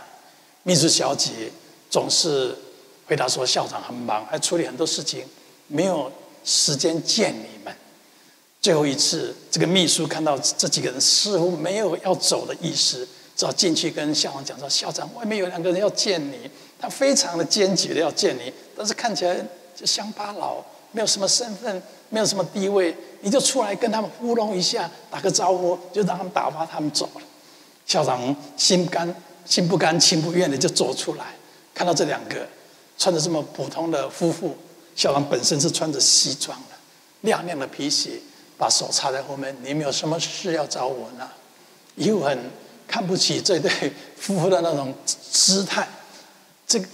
[0.64, 1.50] 秘书小姐
[1.88, 2.54] 总是。
[3.06, 5.24] 回答说：“校长很忙，还处理很多事情，
[5.66, 6.12] 没有
[6.44, 7.74] 时间见你们。”
[8.62, 16.48] 最后一次，这个秘书看到这几个人似乎没有要走的意思，只好进去跟校长讲说：“校长，外面有两个人要见你，
[16.78, 19.36] 他非常的坚决的要见你，但是看起来
[19.76, 27.20] 就乡巴佬，没有什么身份，没有什么地位，你就出来跟他们糊弄一下，打个招呼，就让他们打发他们走了。”
[27.84, 29.14] 校长心甘
[29.44, 31.26] 心不甘情不愿的就走出来，
[31.74, 32.48] 看到这两个。
[32.96, 34.56] 穿着这么普通的夫妇，
[34.96, 36.76] 校长本身是穿着西装的，
[37.20, 38.12] 亮亮的皮鞋，
[38.56, 39.54] 把手插在后面。
[39.62, 41.28] 你们有什么事要找我呢？
[41.96, 42.38] 又很
[42.88, 43.70] 看不起这对
[44.16, 45.86] 夫妇的那种姿态。
[46.66, 46.86] 这个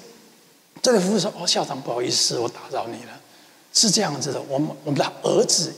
[0.87, 3.21] 这对夫妇说：“哦，校长，不好意思，我打扰你了。
[3.73, 5.75] 是这样子的，我们我们的儿子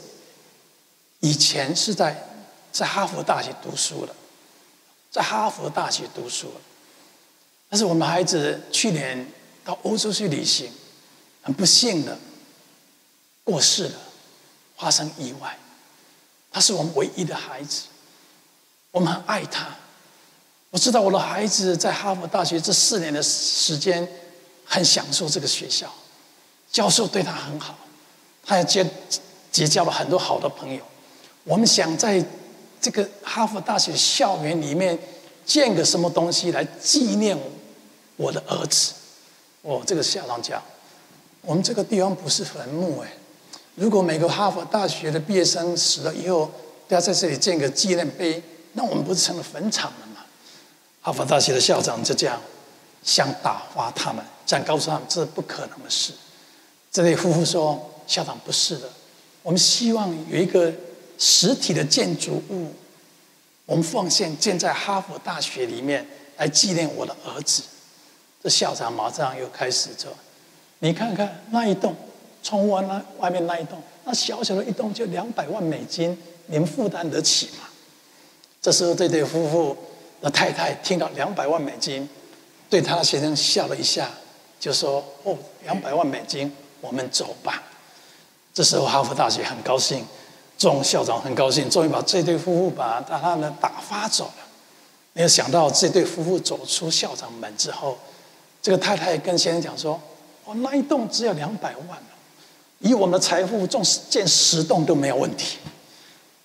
[1.20, 2.28] 以前是在
[2.70, 4.14] 在哈佛大学读书的，
[5.10, 6.52] 在哈佛大学读书，
[7.70, 9.26] 但是我们孩子去年。”
[9.64, 10.72] 到欧洲去旅行，
[11.42, 12.18] 很不幸的
[13.44, 13.98] 过世了，
[14.78, 15.58] 发生意外。
[16.50, 17.82] 他是我们唯一的孩子，
[18.90, 19.66] 我们很爱他，
[20.70, 24.08] 我知道我的孩子在哈佛大学这四年的时间，
[24.68, 25.90] 很享受这个学校，
[26.70, 27.74] 教授对他很好，
[28.44, 28.86] 他也结
[29.50, 30.82] 结交了很多好的朋友。
[31.44, 32.22] 我们想在
[32.80, 34.96] 这个哈佛大学校园里面
[35.46, 37.36] 建个什么东西来纪念
[38.16, 38.92] 我的儿子。
[39.62, 40.62] 哦，这个校长讲，
[41.40, 43.10] 我们这个地方不是坟墓哎。
[43.74, 46.50] 如果每个哈佛大学的毕业生死了以后，
[46.86, 48.42] 都要在这里建个纪念碑，
[48.74, 50.24] 那我们不是成了坟场了吗？
[51.00, 52.40] 哈佛大学的校长就这样
[53.02, 56.10] 想打发他们，站告诉他们这是不可能的事。
[56.90, 58.88] 这对夫妇说：“校长不是的，
[59.42, 60.72] 我们希望有一个
[61.18, 62.72] 实体的建筑物，
[63.66, 66.04] 我们奉献建在哈佛大学里面
[66.38, 67.62] 来纪念我的儿子。”
[68.42, 70.10] 这校长马上又开始说
[70.80, 71.94] ：“你看看那一栋，
[72.42, 77.68] 窗外那外面那一栋，那小小的一栋就两百万美金，你们负担得起吗？”
[78.62, 79.76] 这时候，这对夫妇
[80.22, 82.08] 的太太听到两百万美金，
[82.70, 84.10] 对他的先生笑了一下，
[84.58, 87.62] 就说：“哦，两百万美金，我们走吧。”
[88.52, 90.04] 这时候，哈佛大学很高兴，
[90.56, 94.44] 钟校长很高兴，终于把这对夫妇把他们打发走了。
[95.12, 97.96] 没有想到，这对夫妇走出校长门之后，
[98.60, 100.00] 这个太太跟先生讲说
[100.44, 101.98] ：“哦，那一栋只要两百万，
[102.80, 105.58] 以我们的财富，纵建十栋都没有问题。”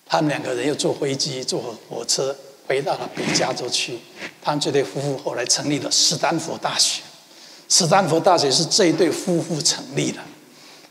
[0.06, 2.36] 他们两个人又坐飞机、坐火车
[2.68, 3.98] 回到了北加州去。
[4.40, 7.02] 他们这对夫妇后来成立了斯坦福大学。
[7.68, 10.18] 斯坦福大学是这一对夫妇成立的。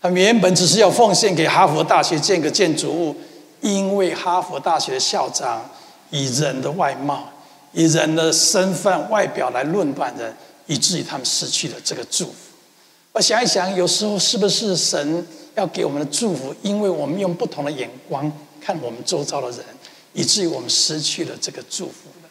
[0.01, 3.15] 他们原本只是要奉献给哈佛大学建个建筑物，
[3.61, 5.69] 因为哈佛大学的校长
[6.09, 7.29] 以人的外貌、
[7.71, 10.35] 以人的身份、外表来论断人。
[10.65, 12.33] 以至于他们失去了这个祝福。
[13.11, 16.55] 我想一想，有时候是不是神要给我们的祝福？
[16.61, 18.31] 因为我们用不同的眼光
[18.61, 19.59] 看我们周遭的人，
[20.13, 22.29] 以至于我们失去了这个祝福了。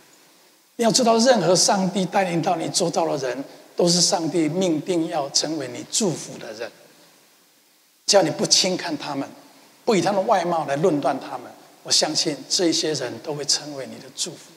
[0.77, 3.45] 你要知道，任何上帝带领到你周遭的人，
[3.83, 6.71] 都是上帝命定要成为你祝福的人。
[8.07, 9.29] 只要你不轻看他们，
[9.85, 11.51] 不以他们的外貌来论断他们，
[11.83, 14.53] 我相信这些人都会成为你的祝福。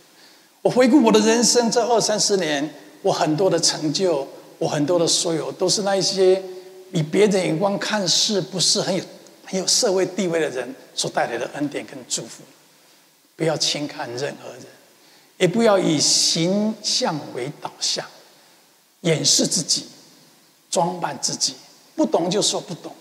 [0.62, 2.72] 我回顾我的人生这二三十年。
[3.02, 4.28] 我很多的成就，
[4.60, 6.40] 我很多的所有，都是那一些
[6.92, 9.04] 以别人眼光看似不是很有
[9.44, 12.44] 很有社会地位的人所带来的恩典跟祝福。
[13.36, 14.66] 不要轻看任何人，
[15.38, 18.06] 也不要以形象为导向，
[19.06, 19.86] 掩饰自己，
[20.70, 21.54] 装扮自己，
[21.96, 22.94] 不懂就说不懂，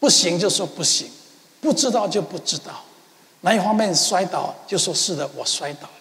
[0.00, 1.08] 不行就说不行，
[1.60, 2.82] 不知道就不知道，
[3.42, 5.94] 哪一方面摔倒就说是的，我摔倒了。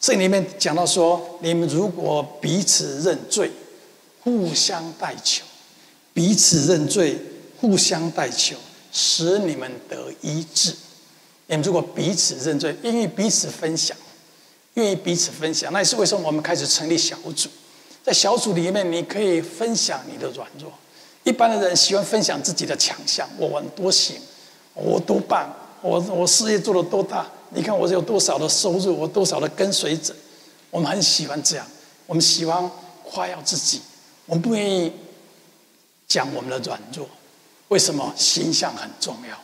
[0.00, 3.50] 这里面讲到说，你们如果彼此认罪，
[4.22, 5.44] 互相代求，
[6.12, 7.18] 彼此认罪，
[7.60, 8.56] 互相代求，
[8.92, 10.74] 使你们得医治。
[11.46, 13.96] 你们如果彼此认罪，愿意彼此分享，
[14.74, 17.48] 愿意彼此分享，那也是为什么我们开始成立小组。
[18.04, 20.70] 在小组里面，你可以分享你的软弱。
[21.22, 24.16] 一般的人喜欢分享自己的强项，我玩多行，
[24.74, 27.26] 我多棒，我我事业做得多大。
[27.48, 30.14] 你看我有多少的收入，我多少的跟随者，
[30.70, 31.66] 我们很喜欢这样，
[32.04, 32.70] 我们喜欢
[33.02, 33.80] 夸耀自己，
[34.26, 34.92] 我们不愿意
[36.06, 37.08] 讲我们的软弱。
[37.68, 38.12] 为什么？
[38.14, 39.34] 形象很重要，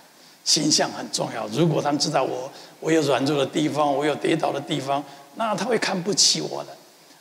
[0.45, 1.47] 形象很重要。
[1.49, 5.03] 如果他们知道我我有软弱的地方，我有跌倒的地方，
[5.37, 6.77] 那他会看不起我的。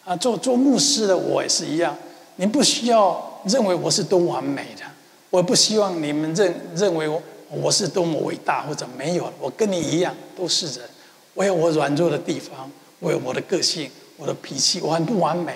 [0.09, 1.95] 啊，做做牧师的我也是一样，
[2.37, 4.81] 你不需要认为我是多完美的，
[5.29, 7.21] 我不希望你们认认为我。
[7.51, 10.87] 我是多么伟大，或者没有，我跟你一样都是人，
[11.33, 12.69] 我有我软弱的地方，
[12.99, 15.55] 我有我的个性，我的脾气，我很不完美。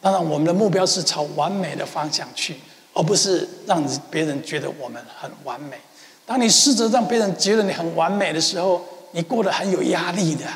[0.00, 2.56] 当然，我们的目标是朝完美的方向去，
[2.94, 5.76] 而不是让别人觉得我们很完美。
[6.24, 10.46] 当你试着让别人觉得你很完美的时候，你过得很有压力的。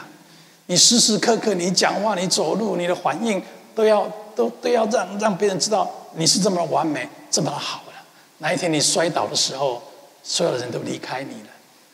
[0.71, 3.43] 你时时刻刻，你讲话、你走路、你的反应，
[3.75, 7.93] 都要都都要让让别人知道你是这么完美、这么好的。
[8.39, 9.83] 哪一天你摔倒的时候，
[10.23, 11.49] 所有的人都离开你了，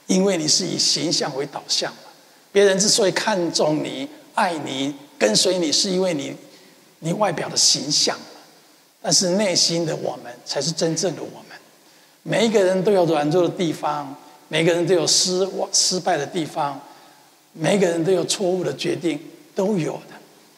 [0.08, 1.90] 因为你是以形象为导向。
[2.52, 6.36] 别人之所以看重你、爱你、跟随你，是因为你
[6.98, 8.14] 你外表的形象。
[9.00, 11.58] 但是内心的我们才是真正的我们。
[12.22, 14.14] 每一个人都有软弱的地方，
[14.48, 16.78] 每个人都有失失败的地方，
[17.58, 19.18] 每个人都有错误的决定，
[19.54, 20.14] 都有的。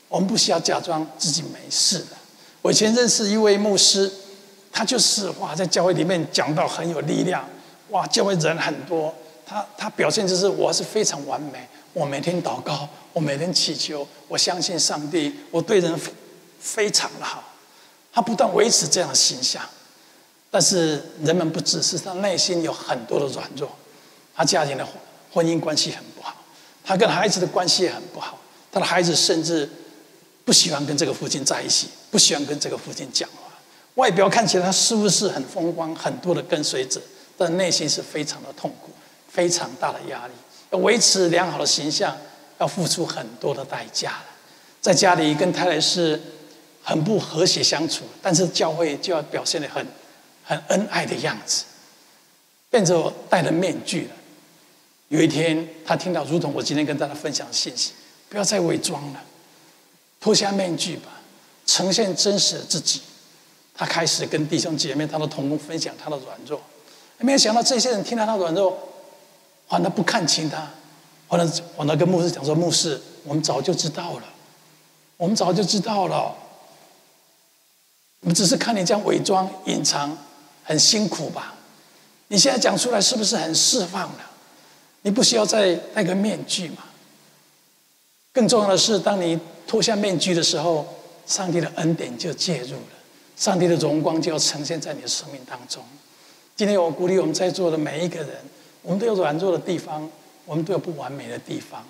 [0.08, 2.16] 我们不需要假装自己没事的。
[2.62, 4.10] 我以前认识一位牧师，
[4.72, 7.48] 他就是哇，在教会里面讲到很有力量。
[7.90, 9.14] 哇，教会人很多，
[9.46, 15.98] 他他表现就是我是非常完美，我每天祷告，我每天祈求，我相信上帝，我对人
[16.58, 17.44] 非常的好。
[18.12, 19.62] 他不断维持这样的形象，
[20.50, 23.70] 但是人们不知是他内心有很多的软弱，
[24.34, 24.86] 他家庭的
[25.32, 26.02] 婚姻关系很，
[26.88, 28.38] 他跟孩子的关系也很不好，
[28.72, 29.68] 他的孩子甚至
[30.42, 33.52] 不喜欢跟这个父亲在一起，不喜欢跟这个父亲讲话。
[33.96, 36.98] 外表看起来他是不是很风光，很多的跟随者，
[37.36, 38.90] 但内心是非常的痛苦，
[39.30, 40.32] 非常大的压力。
[40.70, 42.16] 要维持良好的形象，
[42.56, 44.20] 要付出很多的代价。
[44.80, 46.18] 在家里跟太太是
[46.82, 49.86] 很不和谐相处，但是教会就要表现得很
[50.42, 51.64] 很恩爱的样子，
[52.70, 54.14] 变成戴了面具了。
[55.08, 57.92] 有一天，他听到，如同我今天跟大家分享的信息，
[58.28, 59.22] 不要再伪装了，
[60.20, 61.12] 脱下面具吧，
[61.64, 63.00] 呈现真实的自己。
[63.74, 66.60] 他开始跟弟兄姐妹、他的同工分享他的软弱，
[67.18, 68.76] 没有想到这些人听到他软弱，
[69.68, 70.68] 反而不看轻他，
[71.28, 71.46] 反而
[71.76, 74.24] 反而跟牧师讲说：“牧师，我们早就知道了，
[75.16, 76.34] 我们早就知道了，
[78.20, 80.18] 我们只是看你这样伪装、隐藏，
[80.64, 81.54] 很辛苦吧？
[82.26, 84.30] 你现在讲出来是不是很释放了？”
[85.02, 86.84] 你不需要再戴个面具嘛？
[88.32, 90.86] 更重要的是，当你脱下面具的时候，
[91.26, 92.96] 上帝的恩典就介入了，
[93.36, 95.82] 上帝的荣光就要呈现在你的生命当中。
[96.54, 98.30] 今天我鼓励我们在座的每一个人，
[98.82, 100.08] 我们都有软弱的地方，
[100.44, 101.84] 我们都有不完美的地方。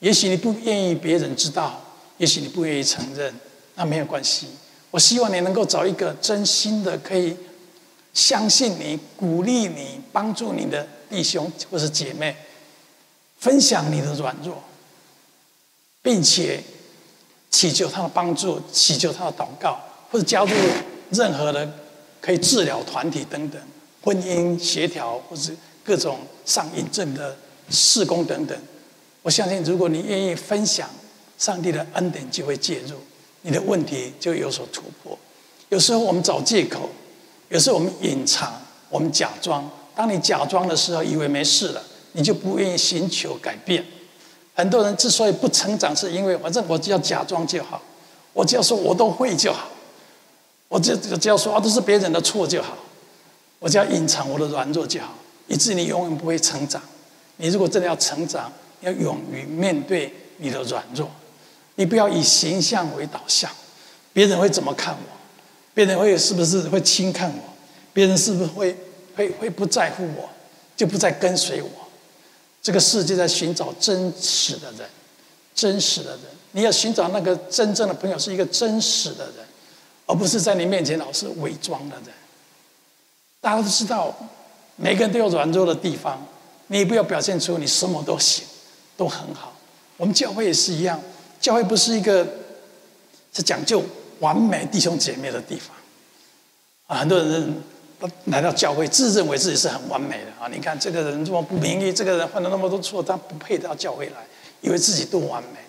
[0.00, 1.80] 也许你不愿意别人知道，
[2.18, 3.34] 也许你不愿意承认，
[3.74, 4.48] 那没有关系。
[4.90, 7.36] 我希望你能够找一个真心的，可以
[8.12, 10.86] 相信你、鼓励你、帮助你的。
[11.14, 12.34] 弟兄或是姐妹，
[13.38, 14.60] 分享你的软弱，
[16.02, 16.60] 并且
[17.50, 19.78] 祈求他的帮助，祈求他的祷告，
[20.10, 20.50] 或者加入
[21.10, 21.72] 任何的
[22.20, 23.62] 可以治疗团体等等，
[24.02, 27.36] 婚姻协调或是各种上瘾症的
[27.70, 28.58] 事工等等。
[29.22, 30.90] 我相信，如果你愿意分享，
[31.38, 32.96] 上帝的恩典就会介入，
[33.42, 35.16] 你的问题就有所突破。
[35.68, 36.90] 有时候我们找借口，
[37.50, 38.60] 有时候我们隐藏，
[38.90, 39.70] 我们假装。
[39.94, 41.82] 当你假装的时候，以为没事了，
[42.12, 43.84] 你就不愿意寻求改变。
[44.54, 47.80] 很多人之所以不成长，是因为反正我只要假装就好，
[48.32, 49.68] 我只要说我都会就好，
[50.68, 52.76] 我只只要说啊都是别人的错就好，
[53.58, 55.14] 我只要隐藏我的软弱就好，
[55.48, 56.80] 以致你永远不会成长。
[57.36, 61.10] 你如果真的要成长，要勇于面对你的软弱，
[61.74, 63.50] 你不要以形象为导向，
[64.12, 65.16] 别人会怎么看我？
[65.74, 67.42] 别人会是不是会轻看我？
[67.92, 68.76] 别人是不是会？
[69.16, 70.28] 会会不在乎我，
[70.76, 71.70] 就不再跟随我。
[72.62, 74.88] 这个世界在寻找真实的人，
[75.54, 76.20] 真实的人。
[76.52, 79.44] 你要寻找那个真正的朋友，是一个真实的人，
[80.06, 82.06] 而不是在你面前老是伪装的人。
[83.40, 84.16] 大家都知道，
[84.76, 86.26] 每个人都有软弱的地方，
[86.68, 88.44] 你也不要表现出你什么都行，
[88.96, 89.52] 都很好。
[89.96, 90.98] 我们教会也是一样，
[91.40, 92.26] 教会不是一个
[93.32, 93.82] 是讲究
[94.20, 95.76] 完美弟兄姐妹的地方
[96.86, 97.54] 啊，很多人。
[98.26, 100.48] 来到教会，自认为自己是很完美的啊！
[100.52, 104.26] 你看这个人这么不明理，这个人犯了那么多错，他不配到教会来，
[104.60, 105.60] 以为自己多完美。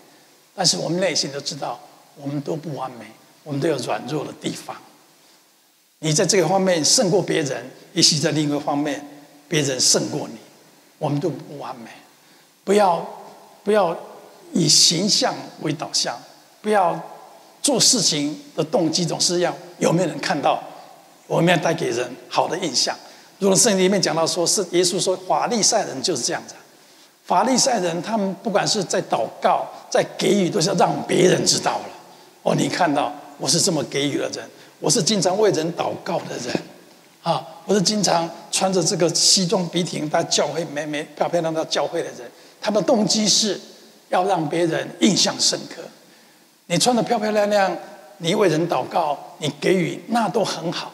[0.54, 1.80] 但是我们内心都知道，
[2.16, 3.06] 我们都不完美，
[3.44, 4.76] 我们都有软弱的地方。
[6.00, 9.06] 你在这个方面胜过别人，也许在另一个方面，
[9.48, 10.36] 别人胜过你。
[10.98, 11.90] 我们都不完美，
[12.64, 13.06] 不要
[13.64, 13.98] 不要
[14.54, 16.18] 以形象为导向，
[16.62, 17.00] 不要
[17.62, 20.62] 做事情的动机总是要有没有人看到。
[21.28, 22.96] 我们要带给人好的印象。
[23.40, 26.56] 如果圣经里面讲到说，是耶稣说法利赛人就是这样子。
[27.26, 31.86] 法利赛人他们不管是在祷告、在给予，都是要让别人知道了。
[32.44, 34.48] 哦，你看到我是这么给予的人，
[34.80, 36.56] 我是经常为人祷告的人，
[37.24, 42.32] 啊，我是经常穿着这个西装笔挺到教会美美漂漂亮亮到教会的人。
[42.62, 43.60] 他的动机是
[44.10, 45.82] 要让别人印象深刻。
[46.68, 47.76] 你穿的漂漂亮亮，
[48.20, 50.92] 你为人祷告，你给予那都很好。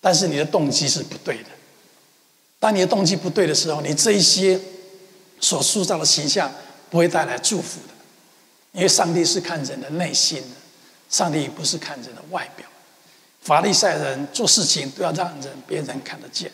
[0.00, 1.50] 但是你的动机是不对的。
[2.60, 4.58] 当你的动机不对的时候，你这一些
[5.40, 6.52] 所塑造的形象
[6.90, 7.94] 不会带来祝福的。
[8.72, 10.56] 因为上帝是看人的内心的，
[11.08, 12.66] 上帝不是看人的外表。
[13.40, 16.50] 法利赛人做事情都要让人别人看得见。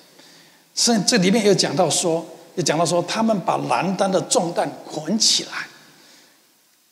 [0.75, 2.25] 所以这里面有讲到说，
[2.55, 5.67] 有讲到说，他们把难担的重担捆起来，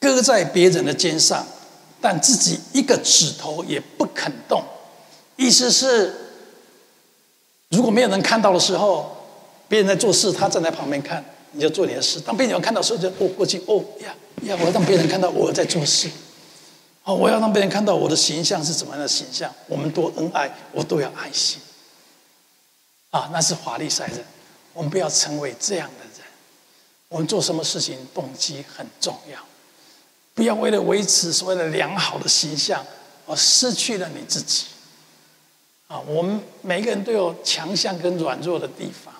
[0.00, 1.46] 搁在别人的肩上，
[2.00, 4.64] 但自己一个指头也不肯动。
[5.36, 6.21] 意思是。
[7.72, 9.10] 如果没有人看到的时候，
[9.66, 12.20] 别人在做事，他站在旁边看，你就做你的事。
[12.20, 16.10] 当别人看到时候，就哦过去哦呀呀，我要让别人看到我在做事。
[17.04, 19.52] 哦，我要让别人看到我的形象是怎么样的形象。
[19.66, 21.60] 我们多恩爱，我都要爱心。
[23.10, 24.24] 啊，那是法利赛人，
[24.74, 26.26] 我们不要成为这样的人。
[27.08, 29.38] 我们做什么事情动机很重要，
[30.34, 32.84] 不要为了维持所谓的良好的形象
[33.26, 34.66] 而失去了你自己。
[35.92, 39.12] 啊，我们每个人都有强项跟软弱的地方。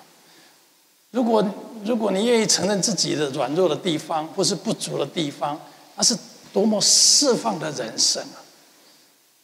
[1.11, 1.45] 如果
[1.85, 5.61] 如果你愿意承认自己的软弱的地方或是不足的地方，
[5.95, 6.17] 那是
[6.51, 8.41] 多么释放的人生啊！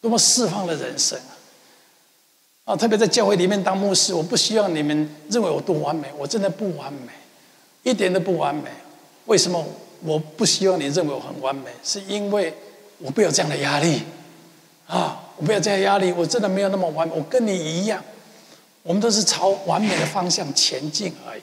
[0.01, 1.37] 多么释放的人生啊！
[2.65, 7.11] 啊，特别在教会里面当牧师，我不希望你们认为我多完美，我真的不完美，
[7.83, 8.71] 一点都不完美。
[9.25, 9.63] 为什么
[10.01, 11.69] 我不希望你认为我很完美？
[11.83, 12.51] 是因为
[12.97, 14.01] 我不有这样的压力
[14.87, 15.28] 啊！
[15.39, 18.03] 我不要这样压力，我真的没有那么完美，我跟你一样，
[18.83, 21.41] 我们都是朝完美的方向前进而已。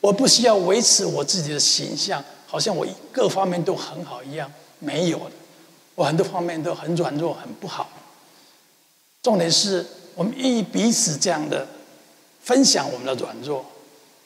[0.00, 5.32] 我不需要维持我自己的形象，好像我各方面都很好一样，没有的。
[5.94, 7.90] 我很多方面都很软弱，很不好。
[9.22, 9.84] 重点是
[10.14, 11.66] 我们愿意彼此这样的
[12.40, 13.62] 分享我们的软弱，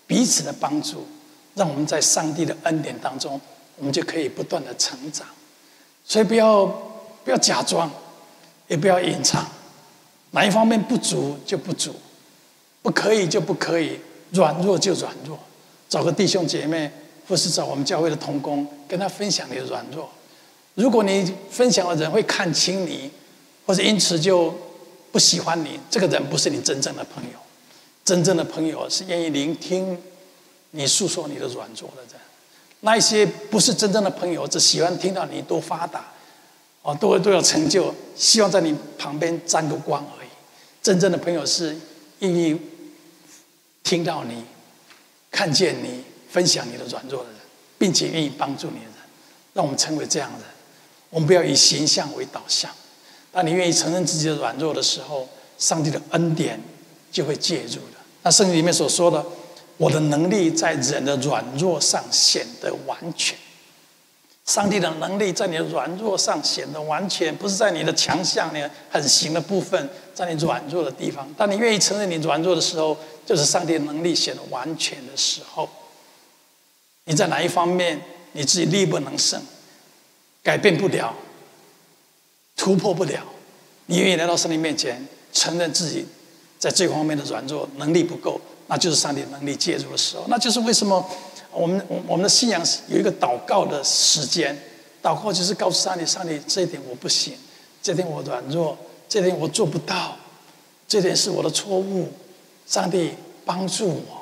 [0.07, 1.05] 彼此的帮助，
[1.57, 3.41] 让我们在上帝的恩典当中，
[3.77, 5.27] 我们就可以不断的成长。
[6.05, 6.65] 所以不要
[7.25, 7.91] 不要假装，
[8.71, 9.45] 也不要隐藏，
[10.31, 11.93] 哪一方面不足就不足，
[12.83, 13.99] 不可以就不可以，
[14.31, 15.37] 软弱就软弱。
[15.89, 16.89] 找个弟兄姐妹，
[17.29, 20.09] 或是找我们教会的同工，跟他分享你的软弱。
[20.77, 23.11] 如果你分享的人会看轻你，
[23.67, 24.55] 或者因此就
[25.11, 27.31] 不喜欢你，这个人不是你真正的朋友。
[28.05, 29.99] 真正的朋友是愿意聆听
[30.71, 32.21] 你诉说你的软弱的人。
[32.83, 36.05] 那一些不是真正的朋友，只喜欢听到你多发达，
[36.83, 40.29] 哦，多都有成就，希望在你旁边沾个光而已。
[40.83, 41.77] 真正的朋友是
[42.21, 42.59] 愿意
[43.83, 44.43] 听到你、
[45.31, 47.39] 看见你、分享你的软弱的人，
[47.77, 48.95] 并且愿意帮助你的人。
[49.53, 50.47] 让我们成为这样的人。
[51.11, 52.71] 我们不要以形象为导向。
[53.31, 55.29] 当你愿意承认自己的软弱的时候，
[55.59, 56.59] 上帝的恩典
[57.13, 57.99] 就会介入的。
[58.23, 59.25] 那圣经里面所说的，
[59.77, 63.37] 我的能力在人的软弱上显得完全。
[64.51, 71.33] 上帝的能力在你的软弱上显得完全，不是在你的强项、你很行的部分，在你软弱的地方。
[71.39, 75.69] 当你愿意承认你软弱的时候，就是上帝能力显得完全的时候。
[77.05, 79.41] 你在哪一方面你自己力不能胜？
[80.43, 81.15] 改变不了，
[82.57, 83.23] 突破不了，
[83.87, 86.05] 你愿意来到上帝面前，承认自己
[86.59, 90.25] 在这方面的软弱，能力不够，那就是上帝能力介入的时候。
[90.27, 91.09] 那就是为什么
[91.53, 94.57] 我们我我们的信仰是有一个祷告的时间，
[95.03, 97.35] 祷告就是告诉上帝，上帝这一点我不行，
[97.83, 98.77] 这点我软弱，
[99.09, 100.17] 这点我做不到，
[100.87, 102.09] 这点是我的错误，
[102.67, 103.11] 上帝
[103.45, 104.21] 帮助我。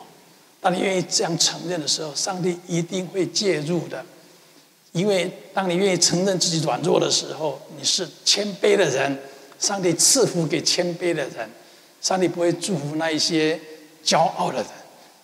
[0.61, 4.05] 当你愿意这样承认的时候，上帝一定会介入的。
[4.93, 9.17] 因为当你愿意承认自己软弱的时候，你是谦卑的人，
[9.61, 11.49] 上帝赐福给谦卑的人，
[12.01, 13.61] 上帝不会祝福那一些
[14.05, 14.67] 骄傲的人。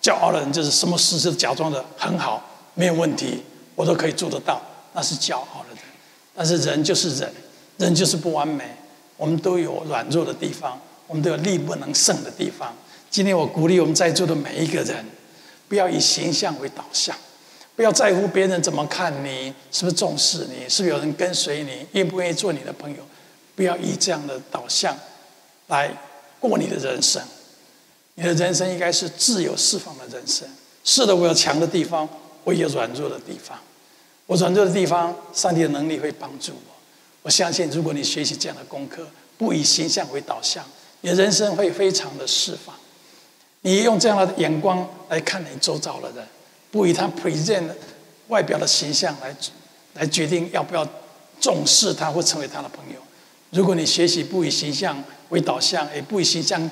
[0.05, 3.41] 骄傲的人就是什么事都假装的很好，没有问题，
[3.73, 4.61] 我都可以做得到，
[4.93, 5.79] 那是骄傲的人。
[6.35, 7.33] 但是人就是人，
[7.77, 8.63] 人就是不完美，
[9.17, 12.71] 我们都有软弱的地方，我们都有力不能胜的地方。
[13.09, 15.03] 今天我鼓励我们在座的每一个人，
[15.67, 17.15] 不要以形象为导向。
[17.75, 22.97] 不要在乎别人怎么看你，是不是重视你，是不是有人跟随你，愿不愿意做你的朋友？
[23.55, 24.95] 不要以这样的导向
[25.65, 25.91] 来
[26.39, 27.19] 过你的人生。
[28.15, 30.47] 你的人生应该是自由释放的人生。
[30.83, 32.07] 是的，我有强的地方，
[32.43, 33.57] 我也有软弱的地方。
[34.25, 36.75] 我软弱的地方，上帝的能力会帮助我。
[37.21, 39.07] 我相信，如果你学习这样的功课，
[39.37, 40.63] 不以形象为导向，
[41.01, 42.75] 你的人生会非常的释放。
[43.61, 46.25] 你用这样的眼光来看你周遭的人。
[46.71, 47.69] 不以他 present
[48.27, 49.35] 外表的形象来
[49.93, 50.85] 来决定要不要
[51.39, 52.99] 重视他或成为他的朋友。
[53.51, 56.69] 如果你学习不以形象为导向，也不以形象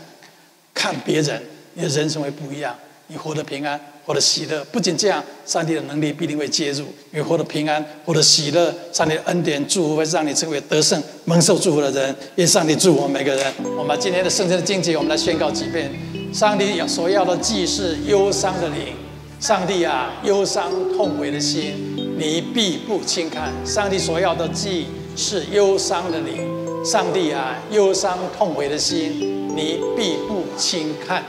[0.73, 1.41] 看别人，
[1.73, 2.75] 你的人生会不一样。
[3.07, 4.63] 你活得平安，活得喜乐。
[4.71, 8.73] 不仅这样，上帝的能力必定会介入，你活得平安，活得喜乐。
[8.93, 12.15] 上帝的恩典祝福会让你成为得胜、蒙受祝福的人。
[12.35, 13.53] 愿上帝祝福我们每个人。
[13.77, 15.91] 我们今天的圣经的经节，我们来宣告几遍。
[16.33, 18.95] 上帝所要的既是忧伤的灵。
[19.39, 21.73] 上帝啊，忧伤痛悔的心，
[22.17, 23.51] 你必不轻看。
[23.65, 26.62] 上帝所要的既是忧伤的灵。
[26.83, 31.23] 上帝啊，忧伤痛悔的心，你必不轻看。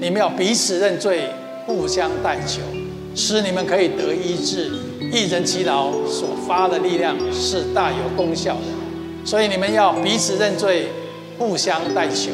[0.00, 1.28] 你们要彼此认罪，
[1.66, 2.62] 互相代求，
[3.14, 4.72] 使你们可以得医治。
[5.12, 10.88] 一人祈祷所发的力量是大有功效的，所以你们要彼此认罪，
[11.38, 12.30] 互相代求，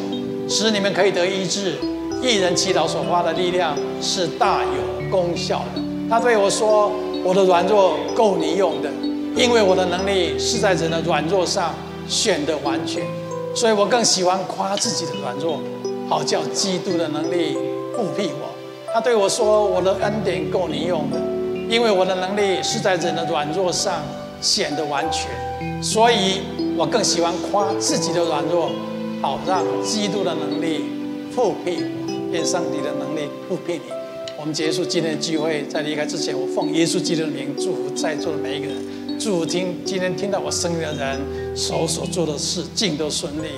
[0.49, 1.75] 使你们可以得医治。
[2.23, 5.83] 一人祈祷所发的力量是大有功效的。
[6.09, 6.93] 他对我说
[7.25, 8.89] ：“我的软弱够你用的，
[9.35, 11.75] 因为我的能力是在人的软弱上
[12.09, 13.07] 显得完全。
[13.55, 15.61] 所以我更喜欢夸自己的软弱，
[16.09, 17.57] 好叫基督的能力
[17.95, 18.49] 覆庇我。”
[18.93, 21.19] 他对我说：“我的恩典够你用的，
[21.69, 24.03] 因为我的能力是在人的软弱上
[24.41, 25.31] 显得完全。
[25.83, 26.41] 所以
[26.77, 28.71] 我更喜欢夸自己的软弱，
[29.21, 30.85] 好让基督的能力
[31.35, 31.99] 覆庇我。”
[32.33, 33.91] 愿上帝的能力覆庇你。
[34.39, 38.77] 我们结束今天的聚会，在离开之前，我奉耶稣基督的名祝福在座的每一个人。
[39.19, 41.21] 祝福听今天听到我声音的人，
[41.57, 43.49] 手所做的事尽都顺利。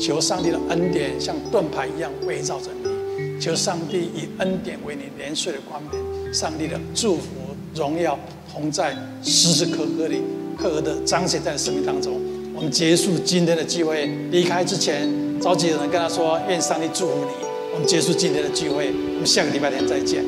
[0.00, 6.34] 求上帝的恩典像盾牌一样围绕着你，求上帝以恩典为你年岁的冠冕。
[6.34, 7.26] 上帝的祝福、
[7.74, 8.18] 荣耀
[8.50, 10.22] 同在，时时刻刻里
[10.58, 12.18] 刻刻的彰显在生命当中。
[12.54, 15.06] 我们结束今天的聚会，离开之前，
[15.40, 17.46] 召集的人跟他说：愿上帝祝福你。
[17.74, 20.24] 我们结束今天的聚会，我们下个礼拜天再见。